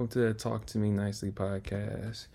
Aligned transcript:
Welcome 0.00 0.18
to 0.18 0.28
the 0.28 0.32
Talk 0.32 0.64
to 0.64 0.78
Me 0.78 0.90
Nicely 0.90 1.30
podcast. 1.30 2.28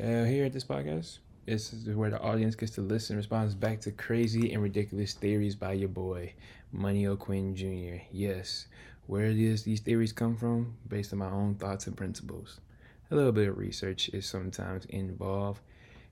Uh, 0.00 0.22
here 0.22 0.44
at 0.44 0.52
this 0.52 0.62
podcast, 0.62 1.18
this 1.46 1.72
is 1.72 1.96
where 1.96 2.10
the 2.10 2.20
audience 2.20 2.54
gets 2.54 2.70
to 2.76 2.80
listen 2.80 3.14
and 3.14 3.16
responds 3.16 3.56
back 3.56 3.80
to 3.80 3.90
crazy 3.90 4.52
and 4.52 4.62
ridiculous 4.62 5.14
theories 5.14 5.56
by 5.56 5.72
your 5.72 5.88
boy, 5.88 6.32
Money 6.70 7.08
O'Quinn 7.08 7.56
Jr. 7.56 8.04
Yes, 8.12 8.68
where 9.08 9.32
does 9.32 9.64
these 9.64 9.80
theories 9.80 10.12
come 10.12 10.36
from? 10.36 10.76
Based 10.86 11.12
on 11.12 11.18
my 11.18 11.28
own 11.28 11.56
thoughts 11.56 11.88
and 11.88 11.96
principles. 11.96 12.60
A 13.10 13.16
little 13.16 13.32
bit 13.32 13.48
of 13.48 13.58
research 13.58 14.08
is 14.10 14.24
sometimes 14.24 14.84
involved. 14.84 15.60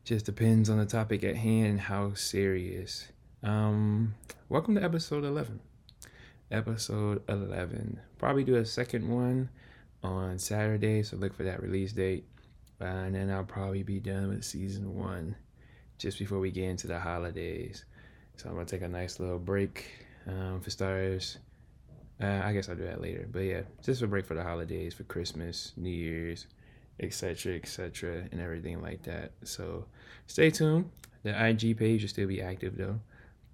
Just 0.02 0.26
depends 0.26 0.68
on 0.68 0.78
the 0.78 0.86
topic 0.86 1.22
at 1.22 1.36
hand 1.36 1.66
and 1.66 1.80
how 1.82 2.14
serious. 2.14 3.06
Um, 3.44 4.16
welcome 4.48 4.74
to 4.74 4.82
episode 4.82 5.22
11. 5.22 5.60
Episode 6.50 7.22
11. 7.28 8.00
Probably 8.18 8.42
do 8.42 8.56
a 8.56 8.66
second 8.66 9.08
one 9.08 9.50
on 10.02 10.38
Saturday, 10.38 11.02
so 11.02 11.16
look 11.16 11.34
for 11.34 11.44
that 11.44 11.62
release 11.62 11.92
date. 11.92 12.24
Uh, 12.80 12.84
and 12.84 13.14
then 13.14 13.30
I'll 13.30 13.44
probably 13.44 13.82
be 13.82 14.00
done 14.00 14.28
with 14.28 14.44
season 14.44 14.94
one 14.94 15.34
just 15.98 16.18
before 16.18 16.38
we 16.38 16.50
get 16.50 16.64
into 16.64 16.86
the 16.86 16.98
holidays. 16.98 17.84
So 18.36 18.48
I'm 18.48 18.54
gonna 18.54 18.66
take 18.66 18.82
a 18.82 18.88
nice 18.88 19.18
little 19.18 19.38
break 19.38 19.86
um, 20.26 20.60
for 20.60 20.70
starters. 20.70 21.38
Uh, 22.20 22.42
I 22.44 22.52
guess 22.52 22.68
I'll 22.68 22.76
do 22.76 22.84
that 22.84 23.00
later. 23.00 23.28
But 23.30 23.40
yeah, 23.40 23.62
just 23.82 24.02
a 24.02 24.06
break 24.06 24.26
for 24.26 24.34
the 24.34 24.42
holidays, 24.42 24.94
for 24.94 25.04
Christmas, 25.04 25.72
New 25.76 25.90
Year's, 25.90 26.46
etc., 27.00 27.56
etc., 27.56 28.28
and 28.32 28.40
everything 28.40 28.80
like 28.82 29.02
that. 29.04 29.32
So 29.44 29.86
stay 30.26 30.50
tuned. 30.50 30.90
The 31.22 31.48
IG 31.48 31.78
page 31.78 32.02
will 32.02 32.08
still 32.08 32.28
be 32.28 32.42
active 32.42 32.76
though. 32.76 33.00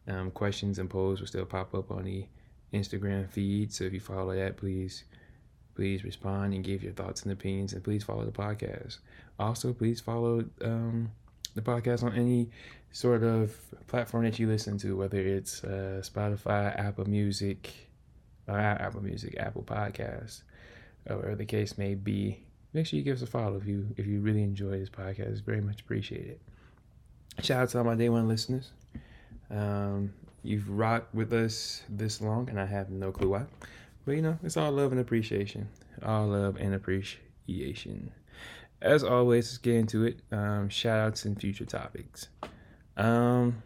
Um, 0.08 0.30
questions 0.32 0.78
and 0.78 0.90
polls 0.90 1.20
will 1.20 1.28
still 1.28 1.44
pop 1.44 1.74
up 1.74 1.90
on 1.90 2.04
the 2.04 2.26
Instagram 2.72 3.30
feed. 3.30 3.72
So 3.72 3.84
if 3.84 3.92
you 3.92 4.00
follow 4.00 4.34
that, 4.34 4.56
please, 4.56 5.04
please 5.82 6.04
respond 6.04 6.54
and 6.54 6.62
give 6.62 6.80
your 6.80 6.92
thoughts 6.92 7.24
and 7.24 7.32
opinions, 7.32 7.72
and 7.72 7.82
please 7.82 8.04
follow 8.04 8.24
the 8.24 8.30
podcast. 8.30 8.98
Also, 9.40 9.72
please 9.72 10.00
follow 10.00 10.44
um, 10.62 11.10
the 11.56 11.60
podcast 11.60 12.04
on 12.04 12.14
any 12.14 12.48
sort 12.92 13.24
of 13.24 13.52
platform 13.88 14.22
that 14.22 14.38
you 14.38 14.46
listen 14.46 14.78
to, 14.78 14.96
whether 14.96 15.18
it's 15.18 15.64
uh, 15.64 16.00
Spotify, 16.04 16.78
Apple 16.78 17.04
Music, 17.06 17.68
uh, 18.48 18.52
Apple 18.52 19.02
Music, 19.02 19.34
Apple 19.40 19.64
Podcasts, 19.64 20.42
or 21.10 21.16
whatever 21.16 21.34
the 21.34 21.44
case 21.44 21.76
may 21.76 21.96
be. 21.96 22.38
Make 22.74 22.86
sure 22.86 22.96
you 22.96 23.02
give 23.02 23.16
us 23.16 23.22
a 23.22 23.26
follow 23.26 23.56
if 23.56 23.66
you 23.66 23.88
if 23.96 24.06
you 24.06 24.20
really 24.20 24.44
enjoy 24.44 24.78
this 24.78 24.88
podcast. 24.88 25.32
It's 25.32 25.40
very 25.40 25.60
much 25.60 25.80
appreciated. 25.80 26.38
Shout 27.40 27.60
out 27.60 27.68
to 27.70 27.78
all 27.78 27.84
my 27.84 27.96
day 27.96 28.08
one 28.08 28.28
listeners. 28.28 28.70
Um, 29.50 30.12
you've 30.44 30.70
rocked 30.70 31.12
with 31.12 31.32
us 31.32 31.82
this 31.88 32.20
long, 32.20 32.48
and 32.50 32.60
I 32.60 32.66
have 32.66 32.90
no 32.90 33.10
clue 33.10 33.30
why. 33.30 33.46
But 34.04 34.16
you 34.16 34.22
know, 34.22 34.38
it's 34.42 34.56
all 34.56 34.72
love 34.72 34.92
and 34.92 35.00
appreciation. 35.00 35.68
All 36.04 36.28
love 36.28 36.56
and 36.56 36.74
appreciation. 36.74 38.10
As 38.80 39.04
always, 39.04 39.46
let's 39.46 39.58
get 39.58 39.76
into 39.76 40.04
it. 40.04 40.20
Um, 40.32 40.68
shout 40.68 40.98
outs 40.98 41.24
and 41.24 41.40
future 41.40 41.64
topics. 41.64 42.28
Um, 42.96 43.62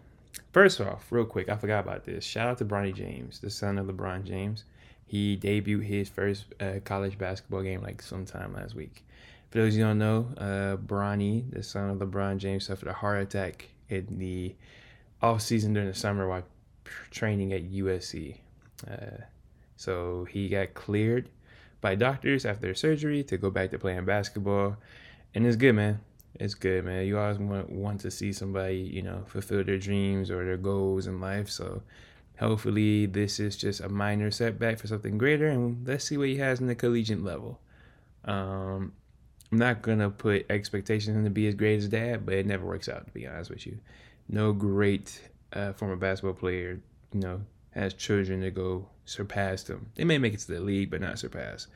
first 0.53 0.81
off, 0.81 1.11
real 1.11 1.25
quick, 1.25 1.48
I 1.48 1.57
forgot 1.57 1.84
about 1.84 2.05
this. 2.05 2.25
Shout 2.25 2.48
out 2.48 2.59
to 2.59 2.67
Bronny 2.67 2.95
James, 2.95 3.41
the 3.41 3.48
son 3.48 3.79
of 3.79 3.87
LeBron 3.87 4.25
James. 4.25 4.64
He 5.07 5.39
debuted 5.39 5.84
his 5.84 6.09
first 6.11 6.47
uh, 6.61 6.81
college 6.84 7.17
basketball 7.17 7.62
game 7.62 7.83
like 7.83 8.03
sometime 8.03 8.53
last 8.53 8.75
week. 8.75 9.05
For 9.51 9.59
those 9.59 9.77
you 9.77 9.84
don't 9.84 9.98
know, 9.98 10.29
uh, 10.37 10.77
Bronny, 10.77 11.51
the 11.51 11.63
son 11.63 11.89
of 11.89 11.98
LeBron 11.98 12.36
James, 12.39 12.67
suffered 12.67 12.89
a 12.89 12.92
heart 12.92 13.23
attack 13.23 13.69
in 13.89 14.19
the 14.19 14.55
off 15.23 15.41
season 15.41 15.73
during 15.73 15.89
the 15.89 15.95
summer 15.95 16.29
while 16.29 16.42
training 17.11 17.52
at 17.52 17.70
USC. 17.70 18.36
Uh, 18.86 19.23
so 19.77 20.25
he 20.25 20.48
got 20.48 20.75
cleared 20.75 21.29
by 21.81 21.95
doctors 21.95 22.45
after 22.45 22.75
surgery 22.75 23.23
to 23.25 23.37
go 23.37 23.51
back 23.51 23.70
to 23.70 23.79
playing 23.79 24.05
basketball, 24.05 24.77
and 25.35 25.47
it's 25.47 25.57
good, 25.57 25.75
man. 25.75 26.01
It's 26.39 26.55
good, 26.55 26.85
man. 26.85 27.07
You 27.07 27.19
always 27.19 27.39
want 27.39 27.70
want 27.70 28.01
to 28.01 28.11
see 28.11 28.33
somebody, 28.33 28.77
you 28.79 29.03
know, 29.03 29.25
fulfill 29.27 29.64
their 29.64 29.79
dreams 29.79 30.31
or 30.31 30.45
their 30.45 30.57
goals 30.57 31.07
in 31.07 31.20
life. 31.20 31.48
So 31.51 31.83
hopefully 32.39 33.07
this 33.07 33.41
is 33.41 33.57
just 33.57 33.81
a 33.81 33.89
minor 33.89 34.31
setback 34.31 34.79
for 34.79 34.87
something 34.87 35.19
greater, 35.19 35.47
and 35.47 35.87
let's 35.87 36.05
see 36.05 36.17
what 36.17 36.29
he 36.29 36.37
has 36.37 36.61
in 36.61 36.67
the 36.67 36.75
collegiate 36.75 37.23
level. 37.23 37.61
Um, 38.25 38.93
I'm 39.53 39.58
not 39.58 39.83
gonna 39.83 40.11
put 40.11 40.47
expectations 40.51 41.25
to 41.25 41.31
be 41.31 41.47
as 41.47 41.55
great 41.55 41.79
as 41.79 41.89
dad, 41.89 42.27
but 42.27 42.35
it 42.35 42.47
never 42.47 42.67
works 42.67 42.89
out 42.89 43.07
to 43.07 43.13
be 43.13 43.27
honest 43.27 43.51
with 43.51 43.67
you. 43.67 43.79
No 44.29 44.53
great 44.53 45.20
uh, 45.53 45.73
former 45.73 45.97
basketball 45.97 46.35
player, 46.35 46.81
you 47.13 47.20
know, 47.20 47.43
has 47.70 47.95
children 47.95 48.41
to 48.41 48.51
go 48.51 48.89
surpass 49.06 49.62
them. 49.62 49.90
They 49.94 50.05
may 50.05 50.18
make 50.18 50.34
it 50.34 50.40
to 50.40 50.52
the 50.52 50.61
league, 50.61 50.90
but 50.90 51.00
not 51.00 51.18
surpass. 51.18 51.67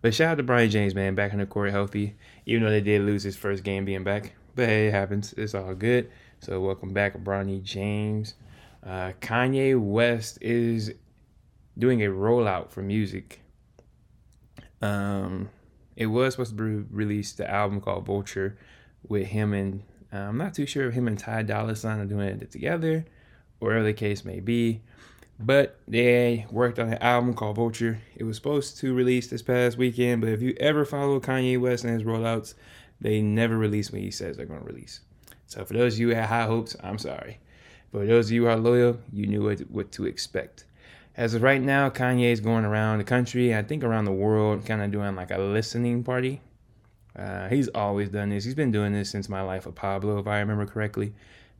But 0.00 0.14
shout 0.14 0.32
out 0.32 0.34
to 0.38 0.44
Bronny 0.44 0.70
James, 0.70 0.94
man, 0.94 1.14
back 1.14 1.32
on 1.32 1.40
the 1.40 1.46
court 1.46 1.70
healthy, 1.70 2.16
even 2.46 2.62
though 2.62 2.70
they 2.70 2.80
did 2.80 3.02
lose 3.02 3.22
his 3.22 3.36
first 3.36 3.64
game 3.64 3.84
being 3.84 4.04
back. 4.04 4.32
But 4.54 4.68
hey, 4.68 4.86
it 4.88 4.92
happens. 4.92 5.34
It's 5.36 5.54
all 5.54 5.74
good. 5.74 6.10
So 6.40 6.60
welcome 6.60 6.92
back, 6.92 7.18
Bronny 7.18 7.62
James. 7.62 8.34
Uh, 8.86 9.12
Kanye 9.20 9.78
West 9.78 10.38
is 10.40 10.92
doing 11.76 12.02
a 12.02 12.08
rollout 12.08 12.70
for 12.70 12.82
music. 12.82 13.40
Um, 14.80 15.50
it 15.96 16.06
was 16.06 16.34
supposed 16.34 16.56
to 16.56 16.84
be 16.84 16.94
released 16.94 17.38
the 17.38 17.50
album 17.50 17.80
called 17.80 18.06
Vulture 18.06 18.56
with 19.08 19.26
him 19.26 19.52
and 19.52 19.82
uh, 20.12 20.16
I'm 20.18 20.38
not 20.38 20.54
too 20.54 20.66
sure 20.66 20.88
if 20.88 20.94
him 20.94 21.06
and 21.06 21.18
Ty 21.18 21.42
Dolla 21.42 21.76
Sign 21.76 21.98
are 22.00 22.06
doing 22.06 22.28
it 22.28 22.50
together, 22.50 23.04
whatever 23.58 23.84
the 23.84 23.92
case 23.92 24.24
may 24.24 24.40
be. 24.40 24.80
But 25.40 25.78
they 25.86 26.46
worked 26.50 26.78
on 26.78 26.92
an 26.92 26.98
album 27.00 27.34
called 27.34 27.56
Vulture. 27.56 28.00
It 28.16 28.24
was 28.24 28.36
supposed 28.36 28.78
to 28.78 28.92
release 28.92 29.28
this 29.28 29.42
past 29.42 29.78
weekend, 29.78 30.20
but 30.20 30.30
if 30.30 30.42
you 30.42 30.56
ever 30.58 30.84
follow 30.84 31.20
Kanye 31.20 31.60
West 31.60 31.84
and 31.84 31.94
his 31.94 32.02
rollouts, 32.02 32.54
they 33.00 33.22
never 33.22 33.56
release 33.56 33.92
when 33.92 34.02
he 34.02 34.10
says 34.10 34.36
they're 34.36 34.46
going 34.46 34.60
to 34.60 34.66
release. 34.66 35.00
So 35.46 35.64
for 35.64 35.74
those 35.74 35.94
of 35.94 36.00
you 36.00 36.08
who 36.08 36.14
had 36.14 36.26
high 36.26 36.46
hopes, 36.46 36.74
I'm 36.82 36.98
sorry. 36.98 37.38
For 37.92 38.04
those 38.04 38.26
of 38.26 38.32
you 38.32 38.42
who 38.42 38.48
are 38.48 38.56
loyal, 38.56 38.98
you 39.12 39.26
knew 39.26 39.44
what, 39.44 39.60
what 39.70 39.92
to 39.92 40.06
expect. 40.06 40.64
As 41.16 41.34
of 41.34 41.42
right 41.42 41.62
now, 41.62 41.88
Kanye 41.88 42.32
is 42.32 42.40
going 42.40 42.64
around 42.64 42.98
the 42.98 43.04
country, 43.04 43.54
I 43.54 43.62
think 43.62 43.84
around 43.84 44.06
the 44.06 44.12
world, 44.12 44.66
kind 44.66 44.82
of 44.82 44.90
doing 44.90 45.14
like 45.14 45.30
a 45.30 45.38
listening 45.38 46.02
party. 46.02 46.40
Uh, 47.16 47.48
he's 47.48 47.68
always 47.68 48.08
done 48.08 48.30
this. 48.30 48.44
He's 48.44 48.54
been 48.54 48.70
doing 48.72 48.92
this 48.92 49.10
since 49.10 49.28
my 49.28 49.42
life 49.42 49.66
of 49.66 49.74
Pablo, 49.76 50.18
if 50.18 50.26
I 50.26 50.40
remember 50.40 50.66
correctly 50.66 51.14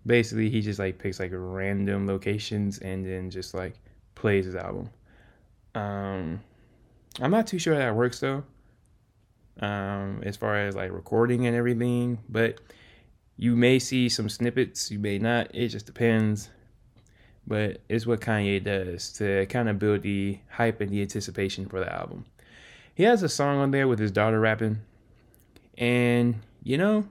basically 0.07 0.51
he 0.51 0.61
just 0.61 0.79
like 0.79 0.99
picks 0.99 1.21
like 1.21 1.31
random 1.33 2.07
locations 2.07 2.79
and 2.79 3.05
then 3.05 3.31
just 3.31 3.55
like 3.55 3.75
plays 4.15 4.45
his 4.45 4.55
album. 4.55 4.91
Um, 5.75 6.41
I'm 7.21 7.31
not 7.31 7.47
too 7.47 7.59
sure 7.59 7.77
that 7.77 7.95
works 7.95 8.21
though. 8.21 8.45
Um, 9.61 10.23
as 10.23 10.37
far 10.37 10.57
as 10.57 10.77
like 10.77 10.93
recording 10.93 11.47
and 11.47 11.57
everything, 11.57 12.19
but 12.29 12.61
you 13.37 13.57
may 13.57 13.79
see 13.79 14.09
some 14.09 14.29
snippets, 14.29 14.91
you 14.91 14.99
may 14.99 15.19
not. 15.19 15.55
It 15.55 15.69
just 15.69 15.87
depends. 15.87 16.51
But 17.47 17.81
it's 17.89 18.07
what 18.07 18.21
Kanye 18.21 18.63
does 18.63 19.13
to 19.15 19.47
kind 19.47 19.69
of 19.69 19.79
build 19.79 20.03
the 20.03 20.39
hype 20.51 20.81
and 20.81 20.91
the 20.91 21.01
anticipation 21.01 21.67
for 21.67 21.81
the 21.81 21.91
album. 21.91 22.27
He 22.95 23.05
has 23.05 23.23
a 23.23 23.29
song 23.29 23.59
on 23.59 23.71
there 23.71 23.89
with 23.89 23.99
his 23.99 24.11
daughter 24.11 24.39
rapping, 24.39 24.81
and 25.79 26.35
you 26.63 26.77
know, 26.77 27.07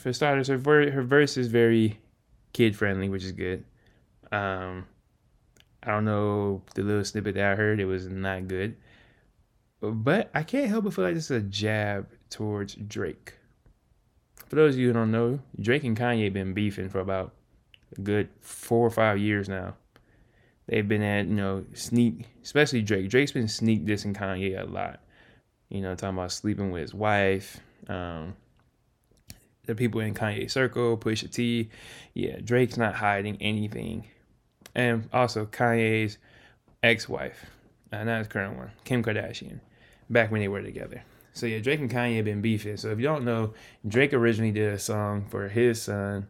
for 0.00 0.12
starters, 0.12 0.48
her 0.48 0.56
ver- 0.56 0.90
her 0.90 1.02
verse 1.02 1.36
is 1.36 1.48
very 1.48 1.98
kid 2.52 2.76
friendly, 2.76 3.08
which 3.08 3.24
is 3.24 3.32
good. 3.32 3.64
Um, 4.32 4.86
I 5.82 5.92
don't 5.92 6.04
know 6.04 6.62
the 6.74 6.82
little 6.82 7.04
snippet 7.04 7.34
that 7.34 7.52
I 7.52 7.54
heard; 7.54 7.80
it 7.80 7.86
was 7.86 8.06
not 8.06 8.48
good. 8.48 8.76
But 9.80 10.30
I 10.34 10.42
can't 10.42 10.68
help 10.68 10.84
but 10.84 10.94
feel 10.94 11.04
like 11.04 11.14
this 11.14 11.30
is 11.30 11.36
a 11.36 11.40
jab 11.40 12.08
towards 12.30 12.74
Drake. 12.74 13.34
For 14.48 14.56
those 14.56 14.74
of 14.74 14.80
you 14.80 14.88
who 14.88 14.92
don't 14.94 15.12
know, 15.12 15.40
Drake 15.60 15.84
and 15.84 15.96
Kanye 15.96 16.32
been 16.32 16.54
beefing 16.54 16.88
for 16.88 17.00
about 17.00 17.34
a 17.96 18.00
good 18.00 18.28
four 18.40 18.86
or 18.86 18.90
five 18.90 19.18
years 19.18 19.48
now. 19.48 19.74
They've 20.66 20.86
been 20.86 21.02
at 21.02 21.26
you 21.26 21.34
know 21.34 21.64
sneak, 21.74 22.26
especially 22.42 22.82
Drake. 22.82 23.08
Drake's 23.08 23.32
been 23.32 23.48
sneak 23.48 23.86
dissing 23.86 24.14
Kanye 24.14 24.60
a 24.60 24.64
lot. 24.64 25.00
You 25.68 25.82
know, 25.82 25.94
talking 25.94 26.16
about 26.16 26.32
sleeping 26.32 26.70
with 26.70 26.82
his 26.82 26.94
wife. 26.94 27.60
Um, 27.88 28.34
the 29.68 29.74
people 29.74 30.00
in 30.00 30.14
Kanye 30.14 30.50
circle, 30.50 30.96
Pusha 30.96 31.30
T. 31.30 31.68
Yeah, 32.14 32.38
Drake's 32.42 32.78
not 32.78 32.94
hiding 32.94 33.36
anything. 33.40 34.06
And 34.74 35.08
also 35.12 35.44
Kanye's 35.44 36.16
ex-wife, 36.82 37.44
uh, 37.92 38.02
not 38.02 38.18
his 38.18 38.28
current 38.28 38.56
one, 38.56 38.70
Kim 38.84 39.04
Kardashian, 39.04 39.60
back 40.08 40.30
when 40.30 40.40
they 40.40 40.48
were 40.48 40.62
together. 40.62 41.02
So 41.34 41.44
yeah, 41.44 41.58
Drake 41.58 41.80
and 41.80 41.90
Kanye 41.90 42.16
have 42.16 42.24
been 42.24 42.40
beefing. 42.40 42.78
So 42.78 42.88
if 42.88 42.98
you 42.98 43.04
don't 43.04 43.24
know, 43.24 43.52
Drake 43.86 44.14
originally 44.14 44.52
did 44.52 44.72
a 44.72 44.78
song 44.78 45.26
for 45.28 45.48
his 45.48 45.82
son, 45.82 46.28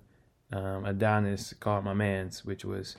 um, 0.53 0.85
Adonis, 0.85 1.55
called 1.61 1.85
"My 1.85 1.95
Man's," 1.95 2.45
which 2.45 2.65
was 2.65 2.97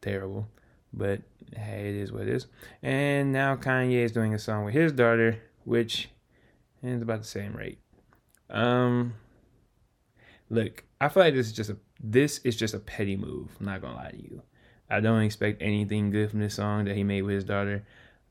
terrible. 0.00 0.48
But 0.94 1.20
hey, 1.54 1.90
it 1.90 1.94
is 1.96 2.10
what 2.10 2.22
it 2.22 2.28
is. 2.28 2.46
And 2.82 3.32
now 3.32 3.54
Kanye 3.56 4.02
is 4.02 4.12
doing 4.12 4.32
a 4.32 4.38
song 4.38 4.64
with 4.64 4.72
his 4.72 4.92
daughter, 4.92 5.42
which 5.64 6.08
is 6.82 7.02
about 7.02 7.20
the 7.20 7.28
same 7.28 7.52
rate. 7.52 7.78
Um, 8.48 9.14
Look, 10.50 10.84
I 11.00 11.08
feel 11.08 11.22
like 11.22 11.34
this 11.34 11.46
is 11.46 11.52
just 11.52 11.70
a 11.70 11.76
this 12.02 12.38
is 12.38 12.56
just 12.56 12.74
a 12.74 12.78
petty 12.78 13.16
move. 13.16 13.50
I'm 13.58 13.66
not 13.66 13.80
gonna 13.80 13.96
lie 13.96 14.10
to 14.10 14.22
you. 14.22 14.42
I 14.90 15.00
don't 15.00 15.22
expect 15.22 15.62
anything 15.62 16.10
good 16.10 16.30
from 16.30 16.40
this 16.40 16.54
song 16.54 16.84
that 16.84 16.96
he 16.96 17.02
made 17.04 17.22
with 17.22 17.34
his 17.36 17.44
daughter. 17.44 17.86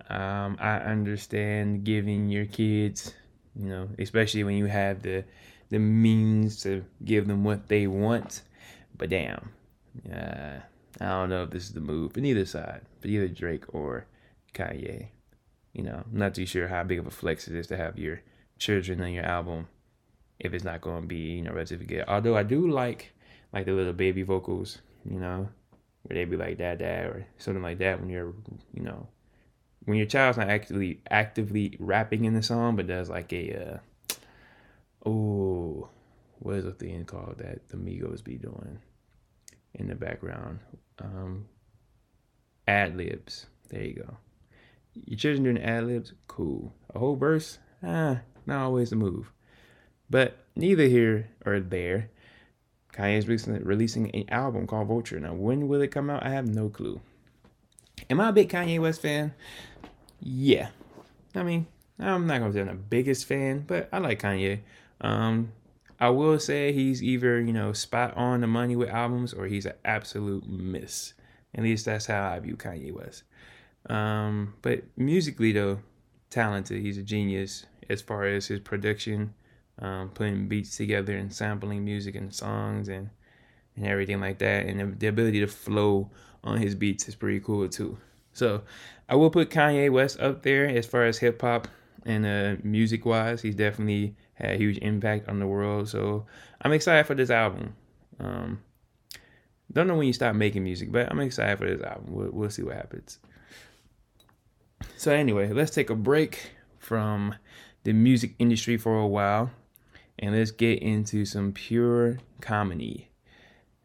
Um, 0.10 0.57
I 0.60 0.77
understand 0.77 1.83
giving 1.83 2.30
your 2.30 2.45
kids, 2.45 3.13
you 3.56 3.68
know, 3.68 3.89
especially 3.98 4.44
when 4.44 4.57
you 4.57 4.65
have 4.65 5.01
the 5.01 5.24
the 5.69 5.80
means 5.80 6.62
to 6.63 6.86
give 7.04 7.27
them 7.27 7.44
what 7.44 7.68
they 7.68 7.88
want. 7.88 8.44
But 8.95 9.09
damn, 9.09 9.50
uh, 10.12 10.59
I 11.01 11.06
don't 11.06 11.30
know 11.30 11.44
if 11.44 11.50
this 11.50 11.63
is 11.63 11.74
the 11.74 11.81
move 11.81 12.13
for 12.13 12.19
neither 12.19 12.45
side, 12.45 12.81
for 13.01 13.07
either 13.07 13.27
Drake 13.27 13.74
or 13.74 14.06
Kanye. 14.54 15.07
You 15.74 15.83
know, 15.83 16.04
I'm 16.06 16.18
not 16.18 16.36
too 16.36 16.45
sure 16.45 16.68
how 16.68 16.83
big 16.83 17.00
of 17.00 17.07
a 17.07 17.12
flex 17.12 17.48
it 17.48 17.56
is 17.56 17.68
to 17.68 17.77
have 17.77 17.98
your 17.98 18.21
children 18.59 19.01
on 19.01 19.12
your 19.12 19.25
album 19.25 19.68
if 20.44 20.54
it's 20.54 20.63
not 20.63 20.81
going 20.81 21.01
to 21.01 21.07
be, 21.07 21.16
you 21.18 21.42
know, 21.42 21.54
relatively 21.54 21.86
good. 21.86 22.06
Although 22.07 22.38
I 22.38 22.44
do 22.44 22.69
like 22.69 23.13
like 23.51 23.66
the 23.66 23.72
little 23.72 23.94
baby 23.94 24.24
vocals, 24.24 24.80
you 25.06 25.19
know, 25.19 25.50
where 26.04 26.16
they 26.16 26.25
be 26.25 26.38
like 26.38 26.57
dad 26.57 26.80
dad 26.80 27.06
or 27.06 27.25
something 27.38 27.63
like 27.63 27.80
that 27.80 28.00
when 28.00 28.10
you're, 28.10 28.34
you 28.74 28.84
know, 28.84 29.07
when 29.86 29.98
your 29.98 30.06
child's 30.06 30.38
not 30.38 30.50
actively 30.50 31.01
actively 31.10 31.78
rapping 31.80 32.25
in 32.25 32.34
the 32.34 32.44
song, 32.44 32.75
but 32.75 32.88
does 32.88 33.10
like 33.10 33.31
a 33.34 33.54
uh, 33.56 34.18
oh, 35.06 35.90
what 36.40 36.56
is 36.56 36.66
the 36.66 36.72
thing 36.72 37.06
called 37.06 37.38
that 37.40 37.69
the 37.69 37.78
Migos 37.78 38.24
be 38.24 38.36
doing 38.36 38.80
in 39.74 39.88
the 39.88 39.95
background? 39.95 40.60
Um, 41.00 41.45
ad 42.68 42.98
libs. 42.98 43.48
There 43.69 43.84
you 43.84 43.95
go. 43.95 44.18
Your 44.94 45.18
children 45.18 45.44
doing 45.44 45.57
ad 45.57 45.86
libs, 45.86 46.13
cool. 46.28 46.74
A 46.94 47.00
whole 47.00 47.16
verse, 47.16 47.57
ah, 47.81 48.19
not 48.45 48.62
always 48.62 48.92
the 48.92 48.95
move. 48.95 49.31
But 50.13 50.38
neither 50.56 50.83
here 50.83 51.27
or 51.44 51.60
there. 51.60 52.12
Kanye 52.94 53.18
is 53.18 53.27
releasing 53.27 54.12
an 54.12 54.30
album 54.30 54.68
called 54.68 54.88
Vulture. 54.88 55.19
Now, 55.19 55.33
when 55.33 55.68
will 55.68 55.81
it 55.81 55.88
come 55.88 56.12
out? 56.12 56.24
I 56.24 56.30
have 56.30 56.48
no 56.48 56.69
clue. 56.69 57.01
Am 58.12 58.21
I 58.21 58.30
a 58.30 58.31
big 58.31 58.48
Kanye 58.48 58.80
West 58.80 59.01
fan? 59.01 59.33
Yeah. 60.19 60.68
I 61.33 61.42
mean, 61.42 61.65
I'm 61.98 62.27
not 62.27 62.42
gonna 62.42 62.54
say 62.54 62.60
I'm 62.60 62.68
the 62.68 62.74
biggest 62.75 63.25
fan, 63.25 63.63
but 63.65 63.89
I 63.92 63.98
like 63.98 64.21
Kanye. 64.21 64.60
Um, 65.01 65.51
I 66.00 66.10
will 66.10 66.38
say 66.38 66.74
he's 66.74 67.01
either 67.01 67.42
you 67.42 67.51
know 67.51 67.74
spot 67.74 68.16
on 68.16 68.42
the 68.42 68.48
money 68.48 68.75
with 68.75 68.89
albums 68.89 69.33
or 69.33 69.48
he's 69.48 69.66
an 69.66 69.74
absolute 69.83 70.48
miss. 70.48 71.13
At 71.56 71.63
least 71.63 71.86
that's 71.86 72.06
how 72.06 72.30
I 72.30 72.38
view 72.38 72.56
Kanye 72.56 72.94
West. 72.94 73.24
Um, 73.89 74.54
but 74.62 74.83
musically 74.95 75.54
though, 75.54 75.80
talented. 76.30 76.83
He's 76.83 77.00
a 77.00 77.04
genius 77.04 77.66
as 77.89 78.04
far 78.04 78.25
as 78.25 78.45
his 78.45 78.59
production, 78.59 79.33
um, 79.79 80.09
putting 80.09 80.47
beats 80.47 80.77
together 80.77 81.15
and 81.17 81.33
sampling 81.33 81.83
music 81.83 82.15
and 82.15 82.33
songs 82.33 82.89
and 82.89 83.09
and 83.75 83.87
everything 83.87 84.19
like 84.19 84.37
that. 84.39 84.65
And 84.65 84.99
the, 84.99 85.07
ability 85.07 85.39
to 85.39 85.47
flow 85.47 86.09
on 86.43 86.59
his 86.59 86.75
beats 86.75 87.07
is 87.07 87.15
pretty 87.15 87.39
cool 87.39 87.67
too. 87.67 87.97
So 88.33 88.63
I 89.09 89.15
will 89.15 89.29
put 89.29 89.49
Kanye 89.49 89.91
West 89.91 90.19
up 90.19 90.43
there 90.43 90.67
as 90.67 90.85
far 90.85 91.05
as 91.05 91.17
hip 91.17 91.41
hop 91.41 91.67
and 92.05 92.25
uh, 92.25 92.61
music 92.63 93.05
wise. 93.05 93.41
He's 93.41 93.55
definitely 93.55 94.15
had 94.35 94.51
a 94.51 94.57
huge 94.57 94.77
impact 94.79 95.27
on 95.27 95.39
the 95.39 95.47
world. 95.47 95.89
So 95.89 96.25
I'm 96.61 96.71
excited 96.71 97.05
for 97.05 97.15
this 97.15 97.29
album. 97.29 97.75
Um, 98.19 98.61
don't 99.71 99.87
know 99.87 99.95
when 99.95 100.07
you 100.07 100.13
stop 100.13 100.35
making 100.35 100.63
music, 100.63 100.91
but 100.91 101.09
I'm 101.11 101.19
excited 101.19 101.57
for 101.57 101.65
this 101.65 101.81
album. 101.81 102.05
We'll, 102.13 102.29
we'll 102.31 102.49
see 102.49 102.63
what 102.63 102.75
happens. 102.75 103.19
So 104.97 105.11
anyway, 105.11 105.51
let's 105.51 105.71
take 105.71 105.89
a 105.89 105.95
break 105.95 106.51
from 106.77 107.35
the 107.83 107.93
music 107.93 108.35
industry 108.37 108.77
for 108.77 108.99
a 108.99 109.07
while 109.07 109.51
and 110.19 110.36
let's 110.36 110.51
get 110.51 110.81
into 110.81 111.25
some 111.25 111.51
pure 111.51 112.19
comedy. 112.42 113.10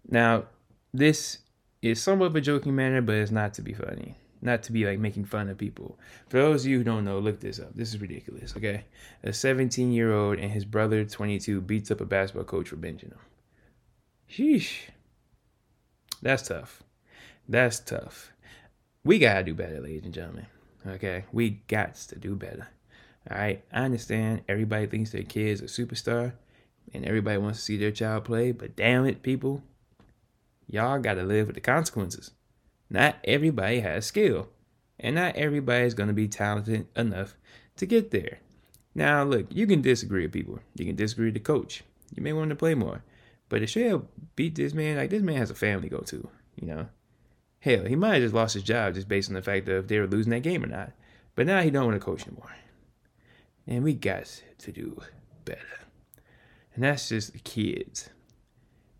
Now, 0.08 0.44
this 0.92 1.38
is 1.82 2.02
somewhat 2.02 2.26
of 2.26 2.36
a 2.36 2.40
joking 2.40 2.74
manner, 2.74 3.00
but 3.00 3.16
it's 3.16 3.30
not 3.30 3.54
to 3.54 3.62
be 3.62 3.72
funny 3.72 4.16
not 4.40 4.62
to 4.64 4.72
be 4.72 4.86
like 4.86 4.98
making 4.98 5.24
fun 5.24 5.48
of 5.48 5.58
people. 5.58 5.98
For 6.28 6.38
those 6.38 6.64
of 6.64 6.70
you 6.70 6.78
who 6.78 6.84
don't 6.84 7.04
know, 7.04 7.18
look 7.18 7.40
this 7.40 7.58
up. 7.58 7.74
This 7.74 7.90
is 7.90 8.00
ridiculous, 8.00 8.54
okay? 8.56 8.84
A 9.24 9.32
17 9.32 9.92
year 9.92 10.12
old 10.12 10.38
and 10.38 10.50
his 10.50 10.64
brother, 10.64 11.04
22, 11.04 11.60
beats 11.60 11.90
up 11.90 12.00
a 12.00 12.04
basketball 12.04 12.44
coach 12.44 12.68
for 12.68 12.76
benching 12.76 13.12
him. 13.12 13.18
Sheesh. 14.30 14.90
That's 16.22 16.48
tough. 16.48 16.82
That's 17.48 17.80
tough. 17.80 18.32
We 19.04 19.18
gotta 19.18 19.44
do 19.44 19.54
better, 19.54 19.80
ladies 19.80 20.04
and 20.04 20.14
gentlemen. 20.14 20.46
Okay? 20.86 21.24
We 21.32 21.50
got 21.68 21.94
to 21.94 22.18
do 22.18 22.34
better. 22.36 22.68
Alright? 23.30 23.64
I 23.72 23.82
understand 23.82 24.42
everybody 24.48 24.86
thinks 24.86 25.10
their 25.10 25.22
kid's 25.22 25.60
a 25.60 25.64
superstar 25.64 26.32
and 26.94 27.04
everybody 27.04 27.38
wants 27.38 27.58
to 27.58 27.64
see 27.64 27.76
their 27.76 27.90
child 27.90 28.24
play, 28.24 28.52
but 28.52 28.76
damn 28.76 29.04
it, 29.04 29.22
people. 29.22 29.62
Y'all 30.66 30.98
gotta 30.98 31.22
live 31.22 31.46
with 31.46 31.54
the 31.54 31.60
consequences. 31.60 32.30
Not 32.90 33.16
everybody 33.24 33.80
has 33.80 34.06
skill, 34.06 34.48
and 34.98 35.14
not 35.14 35.36
everybody 35.36 35.84
is 35.84 35.94
going 35.94 36.08
to 36.08 36.14
be 36.14 36.28
talented 36.28 36.86
enough 36.96 37.34
to 37.76 37.86
get 37.86 38.10
there. 38.10 38.38
Now, 38.94 39.22
look, 39.22 39.46
you 39.50 39.66
can 39.66 39.82
disagree 39.82 40.22
with 40.22 40.32
people. 40.32 40.60
You 40.74 40.86
can 40.86 40.96
disagree 40.96 41.26
with 41.26 41.34
the 41.34 41.40
coach. 41.40 41.84
You 42.14 42.22
may 42.22 42.32
want 42.32 42.50
to 42.50 42.56
play 42.56 42.74
more. 42.74 43.04
But 43.48 43.60
to 43.60 43.66
straight 43.66 44.00
beat 44.36 44.54
this 44.54 44.74
man, 44.74 44.96
like 44.96 45.10
this 45.10 45.22
man 45.22 45.36
has 45.36 45.50
a 45.50 45.54
family 45.54 45.88
to 45.88 45.96
go 45.96 46.02
to, 46.02 46.28
you 46.56 46.66
know. 46.66 46.88
Hell, 47.60 47.84
he 47.84 47.96
might 47.96 48.14
have 48.14 48.22
just 48.22 48.34
lost 48.34 48.54
his 48.54 48.62
job 48.62 48.94
just 48.94 49.08
based 49.08 49.28
on 49.28 49.34
the 49.34 49.42
fact 49.42 49.68
of 49.68 49.84
if 49.84 49.88
they 49.88 49.98
were 49.98 50.06
losing 50.06 50.30
that 50.30 50.42
game 50.42 50.64
or 50.64 50.68
not. 50.68 50.92
But 51.34 51.46
now 51.46 51.60
he 51.60 51.70
don't 51.70 51.86
want 51.86 51.96
to 51.96 52.04
coach 52.04 52.26
anymore. 52.26 52.54
And 53.68 53.84
we 53.84 53.92
got 53.92 54.40
to 54.60 54.72
do 54.72 54.98
better. 55.44 55.60
And 56.74 56.82
that's 56.82 57.10
just 57.10 57.34
the 57.34 57.38
kids. 57.38 58.08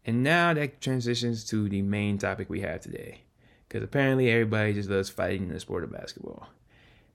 And 0.04 0.22
now 0.22 0.52
that 0.52 0.82
transitions 0.82 1.44
to 1.46 1.68
the 1.68 1.80
main 1.80 2.18
topic 2.18 2.50
we 2.50 2.60
have 2.60 2.82
today 2.82 3.22
because 3.66 3.82
apparently 3.82 4.30
everybody 4.30 4.74
just 4.74 4.90
loves 4.90 5.08
fighting 5.08 5.44
in 5.44 5.48
the 5.48 5.60
sport 5.60 5.84
of 5.84 5.92
basketball. 5.92 6.48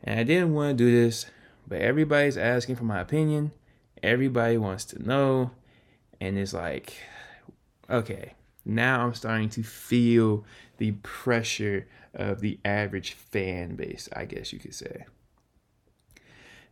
And 0.04 0.20
I 0.20 0.24
didn't 0.24 0.54
want 0.54 0.78
to 0.78 0.84
do 0.84 0.92
this, 0.92 1.28
but 1.68 1.80
everybody's 1.80 2.38
asking 2.38 2.76
for 2.76 2.86
my 2.86 3.00
opinion. 3.00 3.52
Everybody 4.02 4.58
wants 4.58 4.86
to 4.86 5.02
know. 5.02 5.52
And 6.20 6.38
it's 6.38 6.54
like, 6.54 6.94
okay, 7.90 8.34
now 8.66 9.06
I'm 9.06 9.14
starting 9.14 9.50
to 9.50 9.64
feel 9.64 10.44
the 10.78 10.94
pressure 11.04 11.88
of 12.16 12.42
the 12.42 12.60
average 12.66 13.14
fan 13.14 13.76
base, 13.76 14.10
I 14.16 14.26
guess 14.26 14.52
you 14.52 14.60
could 14.60 14.76
say. 14.76 15.06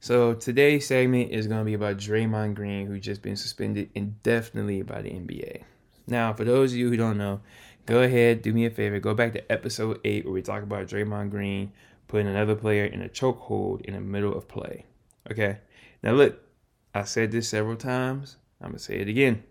So 0.04 0.34
today's 0.34 0.88
segment 0.88 1.30
is 1.30 1.46
going 1.46 1.60
to 1.60 1.64
be 1.66 1.76
about 1.76 1.98
Draymond 1.98 2.56
Green, 2.56 2.88
who 2.88 3.00
just 3.00 3.22
been 3.22 3.36
suspended 3.36 3.92
indefinitely 3.94 4.82
by 4.82 5.04
the 5.04 5.12
NBA. 5.12 5.62
Now, 6.08 6.34
for 6.34 6.44
those 6.44 6.72
of 6.72 6.80
you 6.80 6.90
who 6.90 6.98
don't 6.98 7.20
know, 7.20 7.42
go 7.86 8.02
ahead, 8.02 8.42
do 8.42 8.52
me 8.52 8.66
a 8.66 8.72
favor, 8.72 9.00
go 9.00 9.14
back 9.14 9.34
to 9.34 9.52
episode 9.52 10.00
eight 10.04 10.26
where 10.26 10.34
we 10.34 10.42
talk 10.42 10.64
about 10.64 10.88
Draymond 10.88 11.30
Green 11.30 11.72
putting 12.08 12.26
another 12.26 12.56
player 12.56 12.86
in 12.86 13.04
a 13.04 13.10
chokehold 13.10 13.82
in 13.82 13.94
the 13.94 14.02
middle 14.02 14.36
of 14.36 14.48
play. 14.48 14.88
Okay. 15.30 15.60
Now 16.02 16.14
look, 16.14 16.42
I 16.96 17.04
said 17.04 17.32
this 17.32 17.48
several 17.48 17.76
times. 17.76 18.38
I'm 18.60 18.70
gonna 18.70 18.80
say 18.80 18.96
it 18.96 19.08
again. 19.08 19.44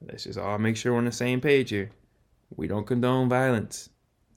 Let's 0.00 0.24
just 0.24 0.38
all 0.38 0.56
make 0.56 0.78
sure 0.78 0.92
we're 0.92 1.00
on 1.00 1.04
the 1.04 1.12
same 1.12 1.42
page 1.42 1.68
here. 1.68 1.90
We 2.56 2.66
don't 2.66 2.86
condone 2.86 3.28
violence. 3.28 3.90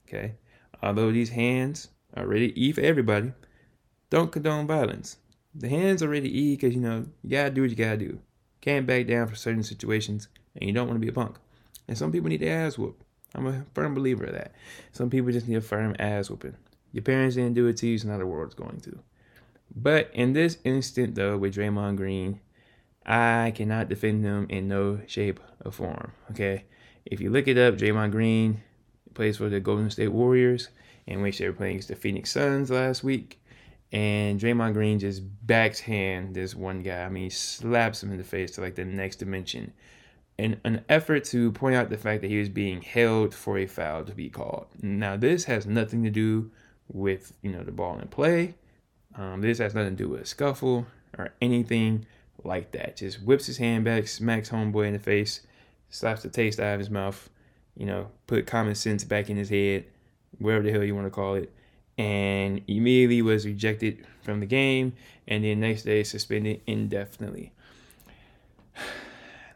Okay. 0.06 0.36
Although 0.84 1.14
these 1.14 1.30
hands 1.30 1.88
are 2.14 2.28
ready 2.28 2.52
E 2.62 2.74
for 2.74 2.82
everybody, 2.82 3.32
don't 4.10 4.34
condone 4.34 4.68
violence. 4.68 5.16
The 5.58 5.70
hands 5.70 6.04
are 6.04 6.10
ready 6.10 6.30
E 6.38 6.56
because 6.56 6.76
you 6.76 6.82
know 6.82 7.06
you 7.24 7.30
gotta 7.30 7.50
do 7.50 7.62
what 7.62 7.70
you 7.70 7.78
gotta 7.78 7.98
do. 7.98 8.20
Can't 8.60 8.86
back 8.86 9.08
down 9.08 9.28
for 9.28 9.36
certain 9.36 9.64
situations, 9.64 10.28
and 10.56 10.68
you 10.68 10.74
don't 10.74 10.88
want 10.88 11.00
to 11.00 11.06
be 11.06 11.10
a 11.10 11.14
punk. 11.14 11.38
And 11.88 11.98
some 11.98 12.12
people 12.12 12.30
need 12.30 12.42
their 12.42 12.66
ass 12.66 12.78
whooped. 12.78 13.02
I'm 13.34 13.48
a 13.48 13.66
firm 13.74 13.94
believer 13.94 14.26
of 14.26 14.34
that. 14.34 14.54
Some 14.92 15.10
people 15.10 15.32
just 15.32 15.48
need 15.48 15.56
a 15.56 15.62
firm 15.62 15.96
ass 16.00 16.30
whooping. 16.30 16.56
Your 16.92 17.04
parents 17.04 17.36
didn't 17.36 17.54
do 17.54 17.68
it 17.68 17.78
to 17.78 17.88
you, 17.88 17.98
so 17.98 18.08
now 18.08 18.18
the 18.18 18.26
world's 18.26 18.56
going 18.56 18.80
to. 18.82 19.00
But 19.76 20.10
in 20.14 20.34
this 20.34 20.58
instant, 20.64 21.16
though, 21.16 21.38
with 21.38 21.56
Draymond 21.56 21.98
Green, 21.98 22.40
I 23.06 23.52
cannot 23.56 23.90
defend 23.90 24.24
him 24.24 24.48
in 24.50 24.68
no 24.68 25.00
shape 25.06 25.40
or 25.64 25.72
form. 25.72 26.12
Okay, 26.32 26.66
if 27.06 27.22
you 27.22 27.30
look 27.30 27.48
it 27.48 27.58
up, 27.58 27.76
Draymond 27.76 28.12
Green 28.12 28.62
plays 29.14 29.38
for 29.38 29.50
the 29.50 29.60
Golden 29.60 29.90
State 29.90 30.10
Warriors, 30.10 30.70
in 31.06 31.22
which 31.22 31.38
they 31.38 31.48
were 31.48 31.54
playing 31.54 31.76
against 31.76 31.90
the 31.90 31.96
Phoenix 31.96 32.32
Suns 32.32 32.72
last 32.72 33.04
week. 33.04 33.40
And 33.92 34.40
Draymond 34.40 34.74
Green 34.74 35.00
just 35.00 35.24
backhand 35.46 36.36
this 36.36 36.56
one 36.56 36.82
guy. 36.82 37.04
I 37.04 37.10
mean, 37.10 37.30
slaps 37.30 38.04
him 38.04 38.12
in 38.12 38.18
the 38.18 38.24
face 38.24 38.52
to 38.52 38.62
like 38.62 38.76
the 38.76 38.86
next 38.86 39.18
dimension 39.18 39.74
in 40.38 40.60
an 40.64 40.84
effort 40.90 41.24
to 41.24 41.52
point 41.52 41.76
out 41.76 41.90
the 41.90 41.98
fact 41.98 42.22
that 42.22 42.30
he 42.30 42.40
was 42.40 42.50
being 42.50 42.82
held 42.82 43.34
for 43.34 43.58
a 43.58 43.66
foul 43.66 44.04
to 44.04 44.14
be 44.14 44.30
called. 44.30 44.68
Now, 44.82 45.16
this 45.16 45.46
has 45.46 45.66
nothing 45.66 46.04
to 46.04 46.10
do 46.10 46.52
with 46.92 47.34
you 47.42 47.52
know 47.52 47.64
the 47.64 47.72
ball 47.72 47.98
in 48.00 48.08
play. 48.08 48.56
Um, 49.16 49.42
this 49.42 49.60
has 49.60 49.74
nothing 49.74 49.96
to 49.96 50.04
do 50.04 50.10
with 50.10 50.22
a 50.22 50.26
scuffle 50.26 50.86
or 51.18 51.34
anything 51.42 52.06
like 52.44 52.72
that. 52.72 52.98
Just 52.98 53.24
whips 53.24 53.46
his 53.46 53.58
hand 53.58 53.86
back, 53.86 54.08
smacks 54.08 54.50
homeboy 54.50 54.88
in 54.88 54.94
the 54.94 55.00
face, 55.00 55.42
slaps 55.90 56.24
the 56.24 56.30
taste 56.30 56.60
out 56.60 56.74
of 56.74 56.80
his 56.80 56.90
mouth. 56.90 57.30
You 57.78 57.86
know, 57.86 58.08
put 58.28 58.46
common 58.48 58.76
sense 58.76 59.04
back 59.04 59.30
in 59.30 59.38
his 59.38 59.50
head, 59.50 59.86
whatever 60.40 60.64
the 60.64 60.72
hell 60.72 60.84
you 60.84 60.96
want 60.96 61.08
to 61.08 61.12
call 61.12 61.36
it, 61.36 61.54
and 61.98 62.62
immediately 62.68 63.22
was 63.22 63.46
rejected 63.46 64.06
from 64.22 64.40
the 64.40 64.46
game, 64.46 64.94
and 65.28 65.44
then 65.44 65.60
next 65.60 65.84
day 65.84 66.04
suspended 66.04 66.62
indefinitely. 66.68 67.54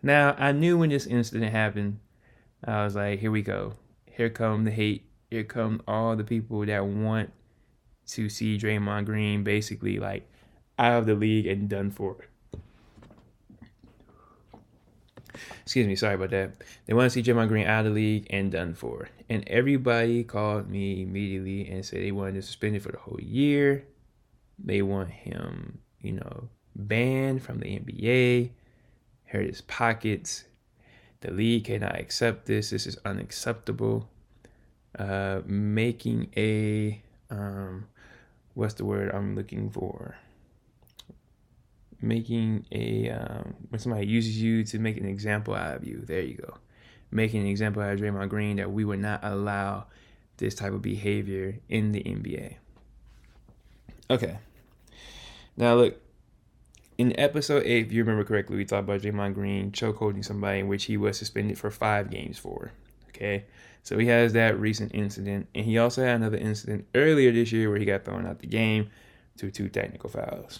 Now, 0.01 0.33
I 0.39 0.53
knew 0.53 0.77
when 0.77 0.91
this 0.91 1.05
incident 1.05 1.51
happened, 1.51 1.99
I 2.63 2.85
was 2.85 2.95
like, 2.95 3.19
here 3.19 3.31
we 3.31 3.41
go. 3.41 3.73
Here 4.05 4.29
come 4.29 4.63
the 4.63 4.71
hate. 4.71 5.09
Here 5.29 5.43
come 5.43 5.81
all 5.89 6.15
the 6.15 6.23
people 6.23 6.65
that 6.65 6.85
want 6.85 7.33
to 8.11 8.29
see 8.29 8.57
Draymond 8.57 9.05
Green 9.05 9.43
basically 9.43 9.99
like 9.99 10.25
out 10.77 10.99
of 10.99 11.05
the 11.05 11.15
league 11.15 11.47
and 11.47 11.67
done 11.67 11.91
for. 11.91 12.28
Excuse 15.63 15.87
me, 15.87 15.95
sorry 15.95 16.15
about 16.15 16.31
that. 16.31 16.51
They 16.85 16.93
want 16.93 17.05
to 17.05 17.09
see 17.09 17.23
Draymond 17.23 17.47
Green 17.47 17.67
out 17.67 17.85
of 17.85 17.93
the 17.93 17.99
league 17.99 18.27
and 18.29 18.51
done 18.51 18.73
for. 18.73 19.09
And 19.29 19.47
everybody 19.47 20.23
called 20.23 20.69
me 20.69 21.03
immediately 21.03 21.69
and 21.69 21.85
said 21.85 22.01
they 22.01 22.11
wanted 22.11 22.35
to 22.35 22.41
suspend 22.41 22.75
it 22.75 22.81
for 22.81 22.91
the 22.91 22.99
whole 22.99 23.19
year. 23.21 23.85
They 24.57 24.81
want 24.81 25.09
him, 25.09 25.79
you 26.01 26.13
know, 26.13 26.49
banned 26.75 27.43
from 27.43 27.59
the 27.59 27.79
NBA, 27.79 28.51
hurt 29.25 29.45
his 29.45 29.61
pockets. 29.61 30.45
The 31.21 31.31
league 31.31 31.65
cannot 31.65 31.99
accept 31.99 32.45
this. 32.45 32.69
This 32.69 32.87
is 32.87 32.97
unacceptable. 33.05 34.09
Uh, 34.97 35.41
making 35.45 36.31
a 36.35 37.01
um, 37.29 37.87
what's 38.53 38.73
the 38.73 38.85
word 38.85 39.11
I'm 39.13 39.35
looking 39.35 39.69
for? 39.69 40.17
Making 42.01 42.65
a 42.71 43.09
um, 43.09 43.55
when 43.69 43.79
somebody 43.79 44.07
uses 44.07 44.41
you 44.41 44.63
to 44.65 44.79
make 44.79 44.97
an 44.97 45.05
example 45.05 45.53
out 45.53 45.75
of 45.75 45.85
you. 45.85 46.01
There 46.05 46.21
you 46.21 46.35
go. 46.35 46.57
Making 47.11 47.41
an 47.41 47.47
example 47.47 47.81
out 47.81 47.93
of 47.93 47.99
Draymond 47.99 48.29
Green 48.29 48.57
that 48.57 48.71
we 48.71 48.85
would 48.85 48.99
not 48.99 49.19
allow 49.23 49.87
this 50.37 50.55
type 50.55 50.73
of 50.73 50.81
behavior 50.81 51.59
in 51.67 51.91
the 51.91 52.01
NBA. 52.01 52.55
Okay. 54.09 54.39
Now 55.57 55.75
look, 55.75 56.01
in 56.97 57.19
episode 57.19 57.63
eight, 57.65 57.87
if 57.87 57.91
you 57.91 58.03
remember 58.03 58.23
correctly, 58.23 58.57
we 58.57 58.65
talked 58.65 58.83
about 58.83 59.01
Draymond 59.01 59.33
Green 59.33 59.71
chokeholding 59.71 60.23
somebody 60.23 60.59
in 60.59 60.67
which 60.67 60.85
he 60.85 60.97
was 60.97 61.17
suspended 61.17 61.57
for 61.57 61.69
five 61.69 62.09
games 62.09 62.37
for. 62.37 62.71
Okay. 63.09 63.45
So 63.83 63.97
he 63.97 64.07
has 64.07 64.33
that 64.33 64.59
recent 64.59 64.93
incident, 64.93 65.47
and 65.55 65.65
he 65.65 65.77
also 65.77 66.03
had 66.03 66.15
another 66.15 66.37
incident 66.37 66.87
earlier 66.95 67.31
this 67.31 67.51
year 67.51 67.69
where 67.69 67.79
he 67.79 67.85
got 67.85 68.05
thrown 68.05 68.25
out 68.25 68.39
the 68.39 68.47
game 68.47 68.89
to 69.37 69.49
two 69.49 69.69
technical 69.69 70.09
fouls. 70.09 70.59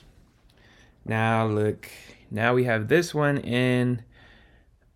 Now 1.05 1.47
look, 1.47 1.89
now 2.29 2.53
we 2.53 2.65
have 2.65 2.87
this 2.87 3.13
one, 3.13 3.39
and 3.39 4.03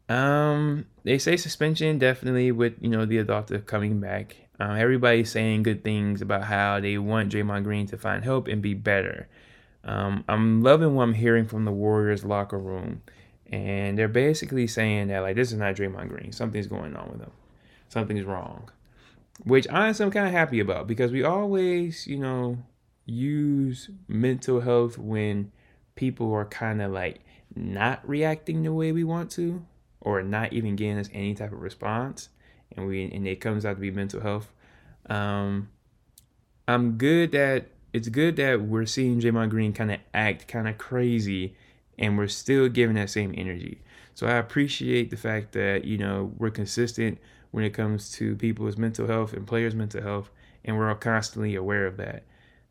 um, 0.10 0.86
they 1.04 1.18
say 1.18 1.38
suspension 1.38 1.98
definitely 1.98 2.52
with 2.52 2.76
you 2.82 2.90
know 2.90 3.06
the 3.06 3.18
adopter 3.18 3.66
coming 3.66 4.00
back. 4.00 4.36
Um, 4.60 4.78
everybody's 4.78 5.32
saying 5.32 5.64
good 5.64 5.84
things 5.84 6.22
about 6.22 6.44
how 6.44 6.80
they 6.80 6.98
want 6.98 7.32
Draymond 7.32 7.64
Green 7.64 7.88
to 7.88 7.98
find 7.98 8.24
help 8.24 8.48
and 8.48 8.62
be 8.62 8.74
better. 8.74 9.28
Um, 9.84 10.24
I'm 10.30 10.62
loving 10.62 10.96
what 10.96 11.04
I'm 11.04 11.14
hearing 11.16 11.46
from 11.46 11.66
the 11.66 11.72
Warriors 11.72 12.24
locker 12.24 12.60
room, 12.60 13.02
and 13.48 13.98
they're 13.98 14.08
basically 14.08 14.68
saying 14.68 15.08
that 15.08 15.20
like 15.20 15.36
this 15.36 15.52
is 15.52 15.58
not 15.58 15.76
Draymond 15.76 16.10
Green. 16.10 16.32
Something's 16.32 16.68
going 16.68 16.96
on 16.96 17.12
with 17.12 17.22
him 17.22 17.32
something's 17.94 18.26
wrong. 18.26 18.70
Which 19.46 19.68
honestly 19.68 20.06
I'm 20.06 20.12
kind 20.12 20.28
of 20.28 20.34
happy 20.34 20.60
about 20.60 20.88
because 20.88 21.12
we 21.12 21.24
always, 21.24 22.06
you 22.08 22.18
know, 22.18 22.58
use 23.06 23.90
mental 24.08 24.62
health 24.62 24.98
when 24.98 25.52
people 25.96 26.34
are 26.34 26.46
kind 26.46 26.82
of 26.82 26.92
like 26.92 27.22
not 27.56 28.08
reacting 28.08 28.64
the 28.64 28.74
way 28.74 28.92
we 28.92 29.04
want 29.04 29.32
to 29.32 29.64
or 30.02 30.22
not 30.22 30.54
even 30.54 30.76
getting 30.76 30.98
us 30.98 31.10
any 31.14 31.34
type 31.34 31.52
of 31.52 31.62
response 31.62 32.30
and 32.76 32.88
we 32.88 33.04
and 33.12 33.28
it 33.28 33.40
comes 33.40 33.66
out 33.66 33.76
to 33.76 33.82
be 33.82 33.92
mental 33.92 34.22
health. 34.22 34.52
Um 35.10 35.70
I'm 36.68 36.98
good 36.98 37.32
that 37.34 37.68
it's 37.92 38.10
good 38.10 38.36
that 38.38 38.62
we're 38.62 38.86
seeing 38.86 39.20
Draymond 39.20 39.50
Green 39.50 39.74
kind 39.74 39.92
of 39.92 40.00
act 40.14 40.48
kind 40.48 40.68
of 40.68 40.78
crazy 40.78 41.56
and 41.98 42.18
we're 42.18 42.28
still 42.28 42.70
giving 42.70 42.96
that 42.96 43.10
same 43.10 43.34
energy. 43.38 43.82
So 44.16 44.28
I 44.28 44.34
appreciate 44.34 45.10
the 45.10 45.18
fact 45.18 45.54
that, 45.54 45.86
you 45.86 45.98
know, 45.98 46.32
we're 46.38 46.52
consistent 46.52 47.20
when 47.52 47.64
it 47.64 47.72
comes 47.72 48.12
to 48.14 48.36
people's 48.36 48.78
mental 48.78 49.08
health 49.08 49.34
and 49.34 49.46
players' 49.46 49.76
mental 49.76 50.02
health, 50.02 50.30
and 50.66 50.78
we're 50.78 50.90
all 50.90 50.96
constantly 50.96 51.56
aware 51.56 51.86
of 51.86 51.98
that. 51.98 52.24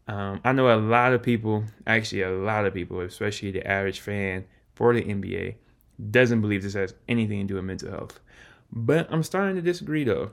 Um, 0.09 0.41
I 0.45 0.53
know 0.53 0.75
a 0.75 0.81
lot 0.81 1.13
of 1.13 1.23
people, 1.23 1.65
actually, 1.87 2.23
a 2.23 2.31
lot 2.31 2.67
of 2.67 2.75
people, 2.75 3.01
especially 3.01 3.53
the 3.53 3.67
average 3.67 4.01
fan 4.01 4.45
for 4.75 4.93
the 4.95 5.03
NBA, 5.03 5.55
doesn't 6.11 6.41
believe 6.41 6.63
this 6.63 6.75
has 6.75 6.95
anything 7.09 7.41
to 7.41 7.47
do 7.47 7.55
with 7.55 7.65
mental 7.65 7.91
health. 7.91 8.21
But 8.73 9.13
I'm 9.13 9.23
starting 9.23 9.57
to 9.57 9.63
disagree 9.63 10.05
though 10.05 10.31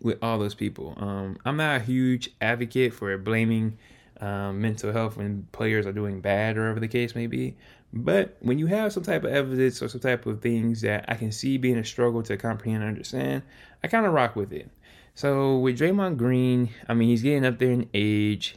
with 0.00 0.18
all 0.22 0.38
those 0.38 0.54
people. 0.54 0.94
Um, 0.96 1.38
I'm 1.44 1.56
not 1.56 1.80
a 1.80 1.84
huge 1.84 2.30
advocate 2.40 2.94
for 2.94 3.16
blaming 3.18 3.78
um, 4.20 4.60
mental 4.60 4.92
health 4.92 5.16
when 5.16 5.46
players 5.52 5.86
are 5.86 5.92
doing 5.92 6.20
bad 6.20 6.56
or 6.56 6.62
whatever 6.62 6.80
the 6.80 6.88
case 6.88 7.14
may 7.14 7.26
be. 7.26 7.56
But 7.92 8.36
when 8.40 8.58
you 8.58 8.66
have 8.66 8.92
some 8.92 9.04
type 9.04 9.24
of 9.24 9.30
evidence 9.30 9.80
or 9.80 9.88
some 9.88 10.00
type 10.00 10.26
of 10.26 10.40
things 10.40 10.80
that 10.80 11.04
I 11.06 11.14
can 11.14 11.30
see 11.30 11.58
being 11.58 11.78
a 11.78 11.84
struggle 11.84 12.22
to 12.24 12.36
comprehend 12.36 12.82
and 12.82 12.90
understand, 12.90 13.42
I 13.82 13.88
kind 13.88 14.04
of 14.04 14.12
rock 14.12 14.34
with 14.34 14.52
it. 14.52 14.68
So 15.14 15.58
with 15.58 15.78
Draymond 15.78 16.16
Green, 16.16 16.70
I 16.88 16.94
mean, 16.94 17.08
he's 17.08 17.22
getting 17.22 17.44
up 17.44 17.58
there 17.58 17.70
in 17.70 17.88
age, 17.94 18.56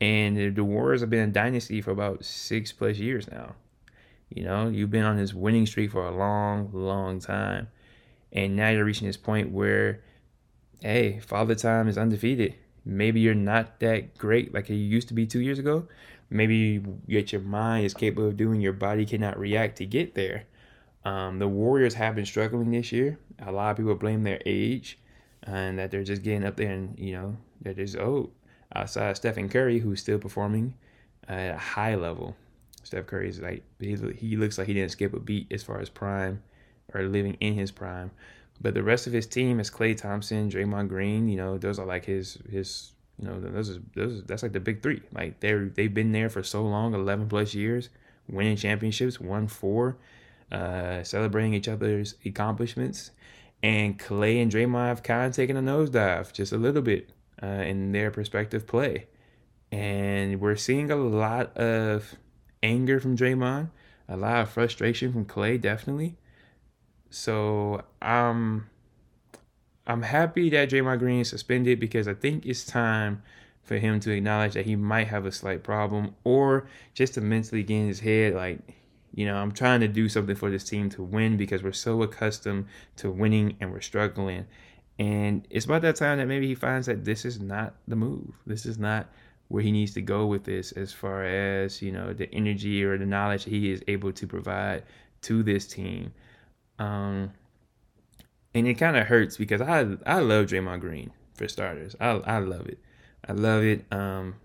and 0.00 0.54
the 0.54 0.64
Warriors 0.64 1.00
have 1.00 1.10
been 1.10 1.28
a 1.28 1.32
dynasty 1.32 1.80
for 1.80 1.90
about 1.90 2.24
six 2.24 2.72
plus 2.72 2.98
years 2.98 3.30
now. 3.30 3.54
You 4.28 4.44
know, 4.44 4.68
you've 4.68 4.90
been 4.90 5.04
on 5.04 5.16
this 5.16 5.32
winning 5.32 5.66
streak 5.66 5.92
for 5.92 6.06
a 6.06 6.14
long, 6.14 6.70
long 6.72 7.20
time. 7.20 7.68
And 8.32 8.56
now 8.56 8.68
you're 8.70 8.84
reaching 8.84 9.06
this 9.06 9.16
point 9.16 9.52
where, 9.52 10.02
hey, 10.82 11.20
Father 11.20 11.54
Time 11.54 11.88
is 11.88 11.96
undefeated. 11.96 12.54
Maybe 12.84 13.20
you're 13.20 13.34
not 13.34 13.80
that 13.80 14.18
great 14.18 14.52
like 14.52 14.68
you 14.68 14.76
used 14.76 15.08
to 15.08 15.14
be 15.14 15.26
two 15.26 15.40
years 15.40 15.58
ago, 15.58 15.88
maybe 16.30 16.82
yet 17.06 17.32
your 17.32 17.40
mind 17.40 17.86
is 17.86 17.94
capable 17.94 18.28
of 18.28 18.36
doing, 18.36 18.60
your 18.60 18.72
body 18.72 19.06
cannot 19.06 19.38
react 19.38 19.78
to 19.78 19.86
get 19.86 20.14
there. 20.14 20.44
Um, 21.04 21.38
the 21.38 21.48
Warriors 21.48 21.94
have 21.94 22.14
been 22.16 22.26
struggling 22.26 22.70
this 22.70 22.92
year. 22.92 23.18
A 23.40 23.50
lot 23.52 23.70
of 23.70 23.76
people 23.76 23.94
blame 23.94 24.24
their 24.24 24.40
age 24.44 24.98
and 25.42 25.78
that 25.78 25.90
they're 25.90 26.04
just 26.04 26.22
getting 26.22 26.44
up 26.44 26.56
there 26.56 26.70
and, 26.70 26.98
you 26.98 27.12
know, 27.12 27.36
they're 27.60 27.74
just 27.74 27.96
old. 27.96 28.32
Outside 28.76 29.16
Stephen 29.16 29.48
Curry, 29.48 29.78
who's 29.78 30.00
still 30.00 30.18
performing 30.18 30.74
at 31.26 31.54
a 31.54 31.58
high 31.58 31.94
level. 31.94 32.36
Steph 32.82 33.06
Curry 33.06 33.30
is 33.30 33.40
like, 33.40 33.62
he, 33.80 33.96
he 34.16 34.36
looks 34.36 34.58
like 34.58 34.66
he 34.66 34.74
didn't 34.74 34.90
skip 34.90 35.14
a 35.14 35.18
beat 35.18 35.50
as 35.50 35.62
far 35.62 35.80
as 35.80 35.88
prime 35.88 36.42
or 36.92 37.02
living 37.02 37.38
in 37.40 37.54
his 37.54 37.70
prime. 37.70 38.10
But 38.60 38.74
the 38.74 38.82
rest 38.82 39.06
of 39.06 39.14
his 39.14 39.26
team 39.26 39.60
is 39.60 39.70
Klay 39.70 39.96
Thompson, 39.96 40.50
Draymond 40.50 40.88
Green. 40.88 41.26
You 41.28 41.36
know, 41.36 41.58
those 41.58 41.78
are 41.78 41.86
like 41.86 42.04
his 42.04 42.38
his 42.50 42.92
you 43.18 43.26
know, 43.26 43.40
those 43.40 43.70
are 43.70 43.80
those 43.94 44.22
that's 44.24 44.42
like 44.42 44.52
the 44.52 44.60
big 44.60 44.82
three. 44.82 45.02
Like 45.12 45.40
they're 45.40 45.66
they've 45.66 45.92
been 45.92 46.12
there 46.12 46.28
for 46.28 46.42
so 46.42 46.62
long, 46.62 46.94
eleven 46.94 47.28
plus 47.28 47.54
years, 47.54 47.88
winning 48.28 48.56
championships, 48.56 49.20
won 49.20 49.48
four, 49.48 49.96
uh, 50.52 51.02
celebrating 51.02 51.54
each 51.54 51.68
other's 51.68 52.14
accomplishments. 52.24 53.10
And 53.62 53.98
Klay 53.98 54.42
and 54.42 54.52
Draymond 54.52 54.88
have 54.88 55.02
kind 55.02 55.26
of 55.26 55.34
taken 55.34 55.56
a 55.56 55.62
nosedive 55.62 56.32
just 56.32 56.52
a 56.52 56.58
little 56.58 56.82
bit 56.82 57.10
uh, 57.42 57.46
in 57.46 57.92
their 57.92 58.10
respective 58.10 58.66
play. 58.66 59.06
And 59.72 60.40
we're 60.40 60.56
seeing 60.56 60.90
a 60.90 60.96
lot 60.96 61.56
of 61.56 62.14
anger 62.62 63.00
from 63.00 63.16
Draymond, 63.16 63.70
a 64.08 64.16
lot 64.16 64.42
of 64.42 64.50
frustration 64.50 65.12
from 65.12 65.24
Klay, 65.24 65.60
definitely. 65.60 66.16
So 67.10 67.82
I'm 68.00 68.68
I'm 69.86 70.02
happy 70.02 70.50
that 70.50 70.70
Draymond 70.70 70.98
Green 70.98 71.20
is 71.20 71.30
suspended 71.30 71.78
because 71.78 72.08
I 72.08 72.14
think 72.14 72.44
it's 72.44 72.64
time 72.64 73.22
for 73.66 73.78
him 73.78 73.98
to 74.00 74.12
acknowledge 74.12 74.54
that 74.54 74.64
he 74.64 74.76
might 74.76 75.08
have 75.08 75.26
a 75.26 75.32
slight 75.32 75.62
problem 75.62 76.14
or 76.22 76.68
just 76.94 77.14
to 77.14 77.20
mentally 77.20 77.64
get 77.64 77.76
in 77.76 77.88
his 77.88 78.00
head 78.00 78.32
like 78.32 78.60
you 79.12 79.26
know 79.26 79.34
i'm 79.34 79.50
trying 79.50 79.80
to 79.80 79.88
do 79.88 80.08
something 80.08 80.36
for 80.36 80.50
this 80.50 80.62
team 80.62 80.88
to 80.88 81.02
win 81.02 81.36
because 81.36 81.64
we're 81.64 81.72
so 81.72 82.00
accustomed 82.02 82.64
to 82.94 83.10
winning 83.10 83.56
and 83.60 83.72
we're 83.72 83.80
struggling 83.80 84.46
and 84.98 85.46
it's 85.50 85.66
about 85.66 85.82
that 85.82 85.96
time 85.96 86.18
that 86.18 86.26
maybe 86.26 86.46
he 86.46 86.54
finds 86.54 86.86
that 86.86 87.04
this 87.04 87.24
is 87.24 87.40
not 87.40 87.74
the 87.88 87.96
move 87.96 88.34
this 88.46 88.66
is 88.66 88.78
not 88.78 89.08
where 89.48 89.62
he 89.62 89.70
needs 89.70 89.94
to 89.94 90.02
go 90.02 90.26
with 90.26 90.44
this 90.44 90.72
as 90.72 90.92
far 90.92 91.24
as 91.24 91.82
you 91.82 91.92
know 91.92 92.12
the 92.12 92.32
energy 92.34 92.82
or 92.82 92.98
the 92.98 93.06
knowledge 93.06 93.44
he 93.44 93.70
is 93.70 93.82
able 93.88 94.12
to 94.12 94.26
provide 94.26 94.82
to 95.22 95.42
this 95.42 95.66
team 95.66 96.12
um 96.78 97.30
and 98.56 98.66
it 98.66 98.74
kind 98.74 98.96
of 98.96 99.06
hurts 99.06 99.36
because 99.36 99.60
I 99.60 99.80
I 100.06 100.20
love 100.20 100.46
Draymond 100.46 100.80
Green 100.80 101.12
for 101.34 101.46
starters. 101.46 101.94
I 102.00 102.08
I 102.08 102.38
love 102.38 102.66
it. 102.66 102.78
I 103.28 103.32
love 103.32 103.62
it. 103.62 103.84
Um, 103.92 104.36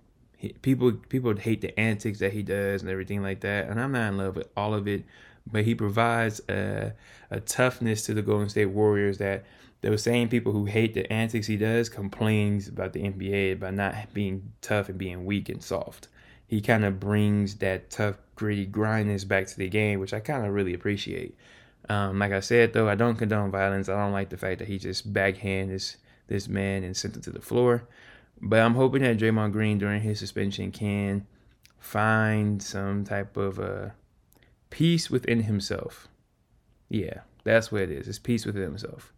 people 0.62 0.92
people 0.92 1.34
hate 1.36 1.62
the 1.62 1.78
antics 1.80 2.20
that 2.20 2.34
he 2.34 2.44
does 2.44 2.82
and 2.82 2.92
everything 2.92 3.24
like 3.24 3.40
that, 3.42 3.70
and 3.70 3.80
I'm 3.80 3.94
not 3.94 4.10
in 4.10 4.18
love 4.18 4.36
with 4.36 4.50
all 4.58 4.74
of 4.74 4.88
it. 4.88 5.06
But 5.50 5.64
he 5.64 5.74
provides 5.74 6.42
a, 6.50 6.94
a 7.32 7.40
toughness 7.40 8.06
to 8.06 8.14
the 8.14 8.22
Golden 8.22 8.50
State 8.50 8.68
Warriors 8.68 9.18
that 9.20 9.46
those 9.82 10.04
same 10.04 10.30
people 10.30 10.52
who 10.54 10.66
hate 10.66 10.94
the 10.94 11.12
antics 11.12 11.48
he 11.48 11.58
does 11.58 11.90
complains 11.90 12.68
about 12.68 12.94
the 12.94 13.02
NBA 13.02 13.54
about 13.54 13.74
not 13.74 14.14
being 14.14 14.54
tough 14.62 14.90
and 14.90 14.98
being 14.98 15.26
weak 15.26 15.50
and 15.50 15.64
soft. 15.64 16.08
He 16.48 16.62
kind 16.62 16.86
of 16.86 17.00
brings 17.00 17.56
that 17.56 17.90
tough, 17.90 18.18
gritty 18.36 18.66
grindness 18.66 19.24
back 19.24 19.48
to 19.48 19.58
the 19.58 19.70
game, 19.70 20.00
which 20.00 20.14
I 20.14 20.20
kind 20.20 20.46
of 20.46 20.54
really 20.54 20.74
appreciate. 20.74 21.36
Um, 21.90 22.20
like 22.20 22.32
I 22.32 22.42
said 22.42 22.74
though, 22.74 22.88
I 22.88 22.96
don't 22.96 23.18
condone 23.18 23.52
violence. 23.52 23.90
I 23.90 23.98
don't 23.98 24.12
like 24.12 24.30
the 24.30 24.38
fact 24.38 24.60
that 24.60 24.68
he 24.68 24.78
just 24.78 25.12
backhand 25.12 25.72
this 25.72 25.98
this 26.28 26.48
man 26.48 26.84
and 26.84 26.96
sent 26.96 27.16
him 27.16 27.22
to 27.24 27.32
the 27.32 27.42
floor. 27.42 27.88
But 28.40 28.60
I'm 28.60 28.76
hoping 28.76 29.02
that 29.02 29.18
Draymond 29.18 29.52
Green 29.52 29.78
during 29.78 30.02
his 30.02 30.20
suspension 30.20 30.72
can 30.72 31.28
find 31.80 32.62
some 32.62 33.04
type 33.04 33.36
of 33.36 33.60
uh, 33.60 33.90
peace 34.70 35.10
within 35.10 35.44
himself. 35.44 36.08
Yeah, 36.90 37.22
that's 37.44 37.72
what 37.72 37.82
it 37.82 37.92
is. 37.92 38.08
It's 38.08 38.20
peace 38.20 38.46
within 38.46 38.64
himself. 38.64 39.12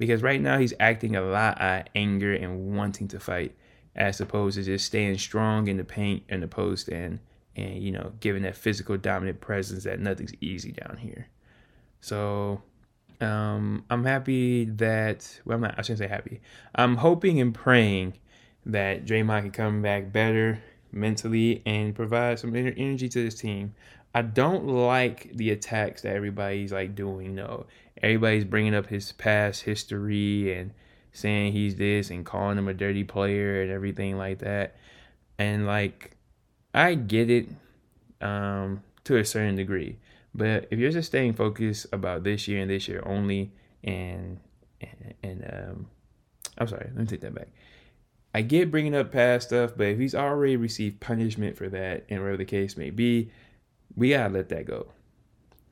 Because 0.00 0.22
right 0.22 0.40
now 0.40 0.56
he's 0.56 0.72
acting 0.80 1.14
a 1.14 1.20
lot 1.20 1.60
of 1.60 1.84
anger 1.94 2.32
and 2.32 2.74
wanting 2.74 3.06
to 3.08 3.20
fight 3.20 3.54
as 3.94 4.18
opposed 4.18 4.56
to 4.56 4.64
just 4.64 4.86
staying 4.86 5.18
strong 5.18 5.68
in 5.68 5.76
the 5.76 5.84
paint 5.84 6.22
and 6.30 6.42
the 6.42 6.48
post 6.48 6.88
and 6.88 7.18
and 7.54 7.82
you 7.82 7.92
know 7.92 8.12
giving 8.18 8.42
that 8.44 8.56
physical 8.56 8.96
dominant 8.96 9.42
presence 9.42 9.84
that 9.84 10.00
nothing's 10.00 10.32
easy 10.40 10.72
down 10.72 10.96
here. 10.96 11.28
So 12.00 12.62
um, 13.20 13.84
I'm 13.90 14.04
happy 14.04 14.64
that 14.64 15.38
well, 15.44 15.56
I'm 15.56 15.60
not. 15.60 15.74
I 15.78 15.82
shouldn't 15.82 15.98
say 15.98 16.08
happy. 16.08 16.40
I'm 16.74 16.96
hoping 16.96 17.38
and 17.38 17.54
praying 17.54 18.14
that 18.64 19.04
Draymond 19.04 19.42
can 19.42 19.50
come 19.50 19.82
back 19.82 20.10
better 20.10 20.62
mentally 20.92 21.62
and 21.66 21.94
provide 21.94 22.38
some 22.38 22.56
energy 22.56 23.10
to 23.10 23.22
this 23.22 23.34
team. 23.34 23.74
I 24.14 24.22
don't 24.22 24.66
like 24.66 25.30
the 25.34 25.50
attacks 25.50 26.02
that 26.02 26.14
everybody's 26.14 26.72
like 26.72 26.94
doing. 26.94 27.34
No, 27.34 27.66
everybody's 28.02 28.44
bringing 28.44 28.74
up 28.74 28.86
his 28.86 29.12
past 29.12 29.62
history 29.62 30.52
and 30.52 30.72
saying 31.12 31.52
he's 31.52 31.76
this 31.76 32.10
and 32.10 32.26
calling 32.26 32.58
him 32.58 32.68
a 32.68 32.74
dirty 32.74 33.04
player 33.04 33.62
and 33.62 33.70
everything 33.70 34.16
like 34.16 34.40
that. 34.40 34.76
And 35.38 35.66
like, 35.66 36.16
I 36.74 36.94
get 36.94 37.30
it 37.30 37.48
um, 38.20 38.82
to 39.04 39.16
a 39.16 39.24
certain 39.24 39.56
degree, 39.56 39.98
but 40.34 40.68
if 40.70 40.78
you're 40.78 40.90
just 40.90 41.08
staying 41.08 41.34
focused 41.34 41.86
about 41.92 42.24
this 42.24 42.46
year 42.46 42.60
and 42.60 42.70
this 42.70 42.88
year 42.88 43.02
only, 43.06 43.52
and 43.82 44.38
and, 44.80 45.14
and 45.22 45.44
um, 45.52 45.86
I'm 46.58 46.68
sorry, 46.68 46.90
let 46.94 46.96
me 46.96 47.06
take 47.06 47.20
that 47.20 47.34
back. 47.34 47.48
I 48.34 48.42
get 48.42 48.70
bringing 48.70 48.94
up 48.94 49.10
past 49.10 49.48
stuff, 49.48 49.72
but 49.76 49.88
if 49.88 49.98
he's 49.98 50.14
already 50.14 50.56
received 50.56 51.00
punishment 51.00 51.56
for 51.56 51.68
that, 51.68 52.04
and 52.08 52.20
whatever 52.20 52.36
the 52.36 52.44
case 52.44 52.76
may 52.76 52.90
be, 52.90 53.30
we 53.96 54.10
gotta 54.10 54.32
let 54.32 54.48
that 54.50 54.66
go. 54.66 54.88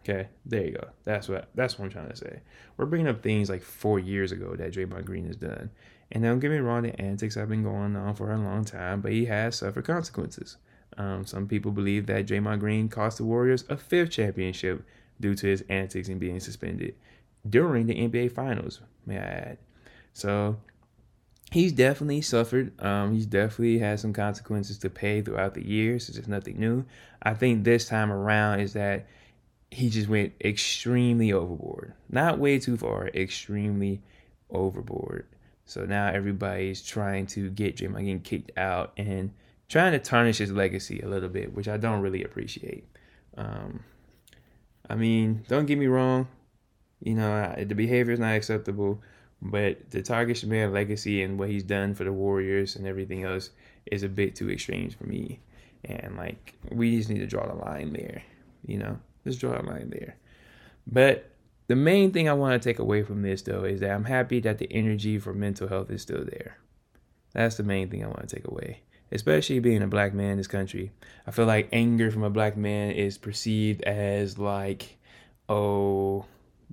Okay, 0.02 0.28
there 0.46 0.64
you 0.64 0.72
go. 0.72 0.88
That's 1.04 1.28
what 1.28 1.48
that's 1.54 1.78
what 1.78 1.86
I'm 1.86 1.90
trying 1.90 2.08
to 2.08 2.16
say. 2.16 2.40
We're 2.76 2.86
bringing 2.86 3.08
up 3.08 3.22
things 3.22 3.50
like 3.50 3.62
four 3.62 3.98
years 3.98 4.32
ago 4.32 4.56
that 4.56 4.72
Draymond 4.72 5.04
Green 5.04 5.26
has 5.26 5.36
done, 5.36 5.70
and 6.12 6.24
don't 6.24 6.38
get 6.38 6.50
me 6.50 6.58
wrong, 6.58 6.82
the 6.82 6.98
antics 7.00 7.34
have 7.34 7.48
been 7.48 7.62
going 7.62 7.96
on 7.96 8.14
for 8.14 8.32
a 8.32 8.38
long 8.38 8.64
time, 8.64 9.00
but 9.00 9.12
he 9.12 9.26
has 9.26 9.56
suffered 9.56 9.84
consequences. 9.84 10.56
Um, 10.96 11.26
some 11.26 11.46
people 11.46 11.70
believe 11.70 12.06
that 12.06 12.26
Draymond 12.26 12.60
Green 12.60 12.88
cost 12.88 13.18
the 13.18 13.24
Warriors 13.24 13.64
a 13.68 13.76
fifth 13.76 14.10
championship 14.10 14.84
due 15.20 15.34
to 15.34 15.46
his 15.46 15.62
antics 15.68 16.08
and 16.08 16.18
being 16.18 16.40
suspended 16.40 16.94
during 17.48 17.86
the 17.86 17.94
NBA 17.94 18.32
Finals. 18.32 18.80
May 19.06 19.18
I 19.18 19.22
add? 19.22 19.58
So 20.12 20.56
he's 21.50 21.72
definitely 21.72 22.20
suffered. 22.20 22.72
Um, 22.82 23.14
he's 23.14 23.26
definitely 23.26 23.78
had 23.78 24.00
some 24.00 24.12
consequences 24.12 24.78
to 24.78 24.90
pay 24.90 25.22
throughout 25.22 25.54
the 25.54 25.66
years. 25.66 26.08
It's 26.08 26.18
just 26.18 26.28
nothing 26.28 26.58
new. 26.58 26.84
I 27.22 27.34
think 27.34 27.64
this 27.64 27.88
time 27.88 28.12
around 28.12 28.60
is 28.60 28.74
that 28.74 29.06
he 29.70 29.90
just 29.90 30.08
went 30.08 30.32
extremely 30.42 31.32
overboard. 31.32 31.94
Not 32.10 32.38
way 32.38 32.58
too 32.58 32.76
far, 32.76 33.08
extremely 33.08 34.00
overboard. 34.50 35.26
So 35.66 35.84
now 35.84 36.08
everybody's 36.08 36.82
trying 36.82 37.26
to 37.28 37.50
get 37.50 37.76
Draymond 37.76 37.98
getting 37.98 38.20
kicked 38.20 38.56
out 38.56 38.92
and 38.96 39.32
trying 39.68 39.92
to 39.92 39.98
tarnish 39.98 40.38
his 40.38 40.50
legacy 40.50 41.00
a 41.00 41.08
little 41.08 41.28
bit, 41.28 41.52
which 41.52 41.68
I 41.68 41.76
don't 41.76 42.00
really 42.00 42.24
appreciate. 42.24 42.88
Um, 43.36 43.84
I 44.88 44.94
mean, 44.94 45.44
don't 45.48 45.66
get 45.66 45.78
me 45.78 45.86
wrong. 45.86 46.28
You 47.00 47.14
know, 47.14 47.54
the 47.58 47.74
behavior 47.74 48.14
is 48.14 48.18
not 48.18 48.34
acceptable. 48.34 49.02
But 49.40 49.90
the 49.90 50.02
target 50.02 50.44
man 50.44 50.72
legacy 50.72 51.22
and 51.22 51.38
what 51.38 51.48
he's 51.48 51.62
done 51.62 51.94
for 51.94 52.04
the 52.04 52.12
Warriors 52.12 52.76
and 52.76 52.86
everything 52.86 53.24
else 53.24 53.50
is 53.86 54.02
a 54.02 54.08
bit 54.08 54.34
too 54.34 54.50
extreme 54.50 54.90
for 54.90 55.04
me. 55.04 55.40
And 55.84 56.16
like 56.16 56.54
we 56.70 56.96
just 56.96 57.08
need 57.08 57.20
to 57.20 57.26
draw 57.26 57.46
the 57.46 57.54
line 57.54 57.92
there. 57.92 58.22
You 58.66 58.78
know, 58.78 58.98
just 59.24 59.40
draw 59.40 59.60
a 59.60 59.62
line 59.62 59.90
there. 59.90 60.16
But 60.86 61.30
the 61.68 61.76
main 61.76 62.12
thing 62.12 62.28
I 62.28 62.32
want 62.32 62.60
to 62.60 62.68
take 62.68 62.78
away 62.78 63.02
from 63.02 63.22
this 63.22 63.42
though 63.42 63.64
is 63.64 63.80
that 63.80 63.90
I'm 63.90 64.04
happy 64.04 64.40
that 64.40 64.58
the 64.58 64.72
energy 64.72 65.18
for 65.18 65.32
mental 65.32 65.68
health 65.68 65.90
is 65.90 66.02
still 66.02 66.24
there. 66.24 66.58
That's 67.32 67.56
the 67.56 67.62
main 67.62 67.90
thing 67.90 68.02
I 68.02 68.08
want 68.08 68.28
to 68.28 68.36
take 68.36 68.48
away. 68.48 68.80
Especially 69.12 69.60
being 69.60 69.82
a 69.82 69.86
black 69.86 70.12
man 70.12 70.32
in 70.32 70.38
this 70.38 70.46
country. 70.46 70.92
I 71.26 71.30
feel 71.30 71.46
like 71.46 71.68
anger 71.72 72.10
from 72.10 72.24
a 72.24 72.30
black 72.30 72.56
man 72.56 72.90
is 72.90 73.16
perceived 73.16 73.82
as 73.82 74.38
like, 74.38 74.98
oh, 75.48 76.26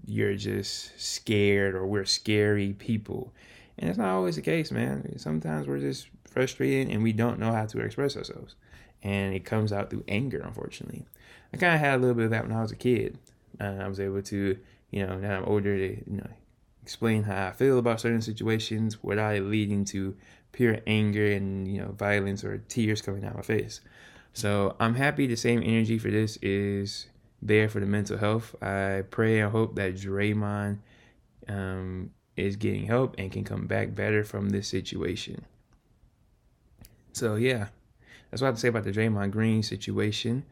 you're 0.05 0.35
just 0.35 0.99
scared 0.99 1.75
or 1.75 1.85
we're 1.85 2.05
scary 2.05 2.73
people. 2.73 3.33
And 3.77 3.89
it's 3.89 3.97
not 3.97 4.09
always 4.09 4.35
the 4.35 4.41
case, 4.41 4.71
man. 4.71 5.17
Sometimes 5.17 5.67
we're 5.67 5.79
just 5.79 6.07
frustrated 6.29 6.93
and 6.93 7.03
we 7.03 7.13
don't 7.13 7.39
know 7.39 7.51
how 7.51 7.65
to 7.65 7.79
express 7.79 8.15
ourselves. 8.15 8.55
And 9.03 9.33
it 9.33 9.45
comes 9.45 9.71
out 9.71 9.89
through 9.89 10.03
anger, 10.07 10.41
unfortunately. 10.43 11.05
I 11.53 11.57
kind 11.57 11.75
of 11.75 11.79
had 11.79 11.95
a 11.95 11.97
little 11.97 12.15
bit 12.15 12.25
of 12.25 12.31
that 12.31 12.47
when 12.47 12.55
I 12.55 12.61
was 12.61 12.71
a 12.71 12.75
kid. 12.75 13.17
Uh, 13.59 13.77
I 13.81 13.87
was 13.87 13.99
able 13.99 14.21
to, 14.21 14.57
you 14.91 15.05
know, 15.05 15.17
now 15.17 15.37
I'm 15.37 15.45
older 15.45 15.77
to, 15.77 15.89
you 15.89 16.17
know, 16.17 16.27
explain 16.81 17.23
how 17.23 17.47
I 17.47 17.51
feel 17.51 17.79
about 17.79 18.01
certain 18.01 18.21
situations 18.21 19.03
without 19.03 19.35
it 19.35 19.43
leading 19.43 19.85
to 19.85 20.15
pure 20.51 20.79
anger 20.87 21.31
and, 21.31 21.67
you 21.67 21.81
know, 21.81 21.91
violence 21.91 22.43
or 22.43 22.57
tears 22.69 23.01
coming 23.01 23.25
out 23.25 23.35
my 23.35 23.41
face. 23.41 23.81
So 24.33 24.75
I'm 24.79 24.95
happy 24.95 25.27
the 25.27 25.37
same 25.37 25.61
energy 25.63 25.97
for 25.97 26.11
this 26.11 26.37
is 26.41 27.07
there 27.45 27.69
for 27.69 27.79
the 27.79 27.85
mental 27.85 28.17
health. 28.17 28.55
I 28.61 29.03
pray 29.09 29.39
and 29.39 29.51
hope 29.51 29.75
that 29.75 29.95
Draymond 29.95 30.79
um, 31.47 32.11
is 32.35 32.55
getting 32.55 32.85
help 32.85 33.15
and 33.17 33.31
can 33.31 33.43
come 33.43 33.67
back 33.67 33.93
better 33.93 34.23
from 34.23 34.49
this 34.49 34.67
situation. 34.67 35.45
So 37.13 37.35
yeah, 37.35 37.67
that's 38.29 38.41
what 38.41 38.47
I 38.47 38.49
have 38.49 38.55
to 38.55 38.61
say 38.61 38.67
about 38.67 38.83
the 38.83 38.91
Draymond 38.91 39.31
Green 39.31 39.63
situation. 39.63 40.43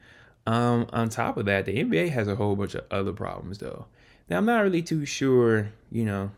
Um, 0.46 0.88
on 0.94 1.10
top 1.10 1.38
of 1.38 1.46
that, 1.46 1.66
the 1.66 1.84
NBA 1.84 2.10
has 2.10 2.28
a 2.28 2.36
whole 2.36 2.56
bunch 2.56 2.76
of 2.76 2.86
other 2.92 3.14
problems 3.14 3.58
though. 3.58 3.86
Now 4.30 4.38
I'm 4.38 4.46
not 4.46 4.62
really 4.62 4.82
too 4.82 5.06
sure, 5.06 5.72
you 5.92 6.06
know, 6.06 6.32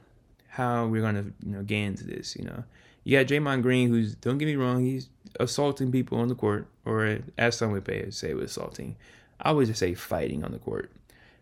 how 0.48 0.88
we're 0.88 1.02
gonna 1.02 1.26
you 1.46 1.52
know 1.52 1.64
get 1.64 1.80
into 1.80 2.06
this. 2.06 2.36
You 2.36 2.46
know, 2.46 2.64
you 3.04 3.18
got 3.18 3.28
Draymond 3.28 3.62
Green, 3.62 3.90
who's 3.90 4.16
don't 4.16 4.38
get 4.38 4.46
me 4.46 4.56
wrong, 4.56 4.84
he's 4.84 5.10
assaulting 5.40 5.92
people 5.92 6.18
on 6.20 6.28
the 6.28 6.36
court, 6.36 6.68
or 6.86 7.20
as 7.38 7.58
some 7.58 7.72
would 7.72 8.14
say, 8.14 8.32
assaulting. 8.32 8.96
I 9.40 9.52
would 9.52 9.68
just 9.68 9.80
say 9.80 9.94
fighting 9.94 10.44
on 10.44 10.52
the 10.52 10.60
court. 10.60 10.92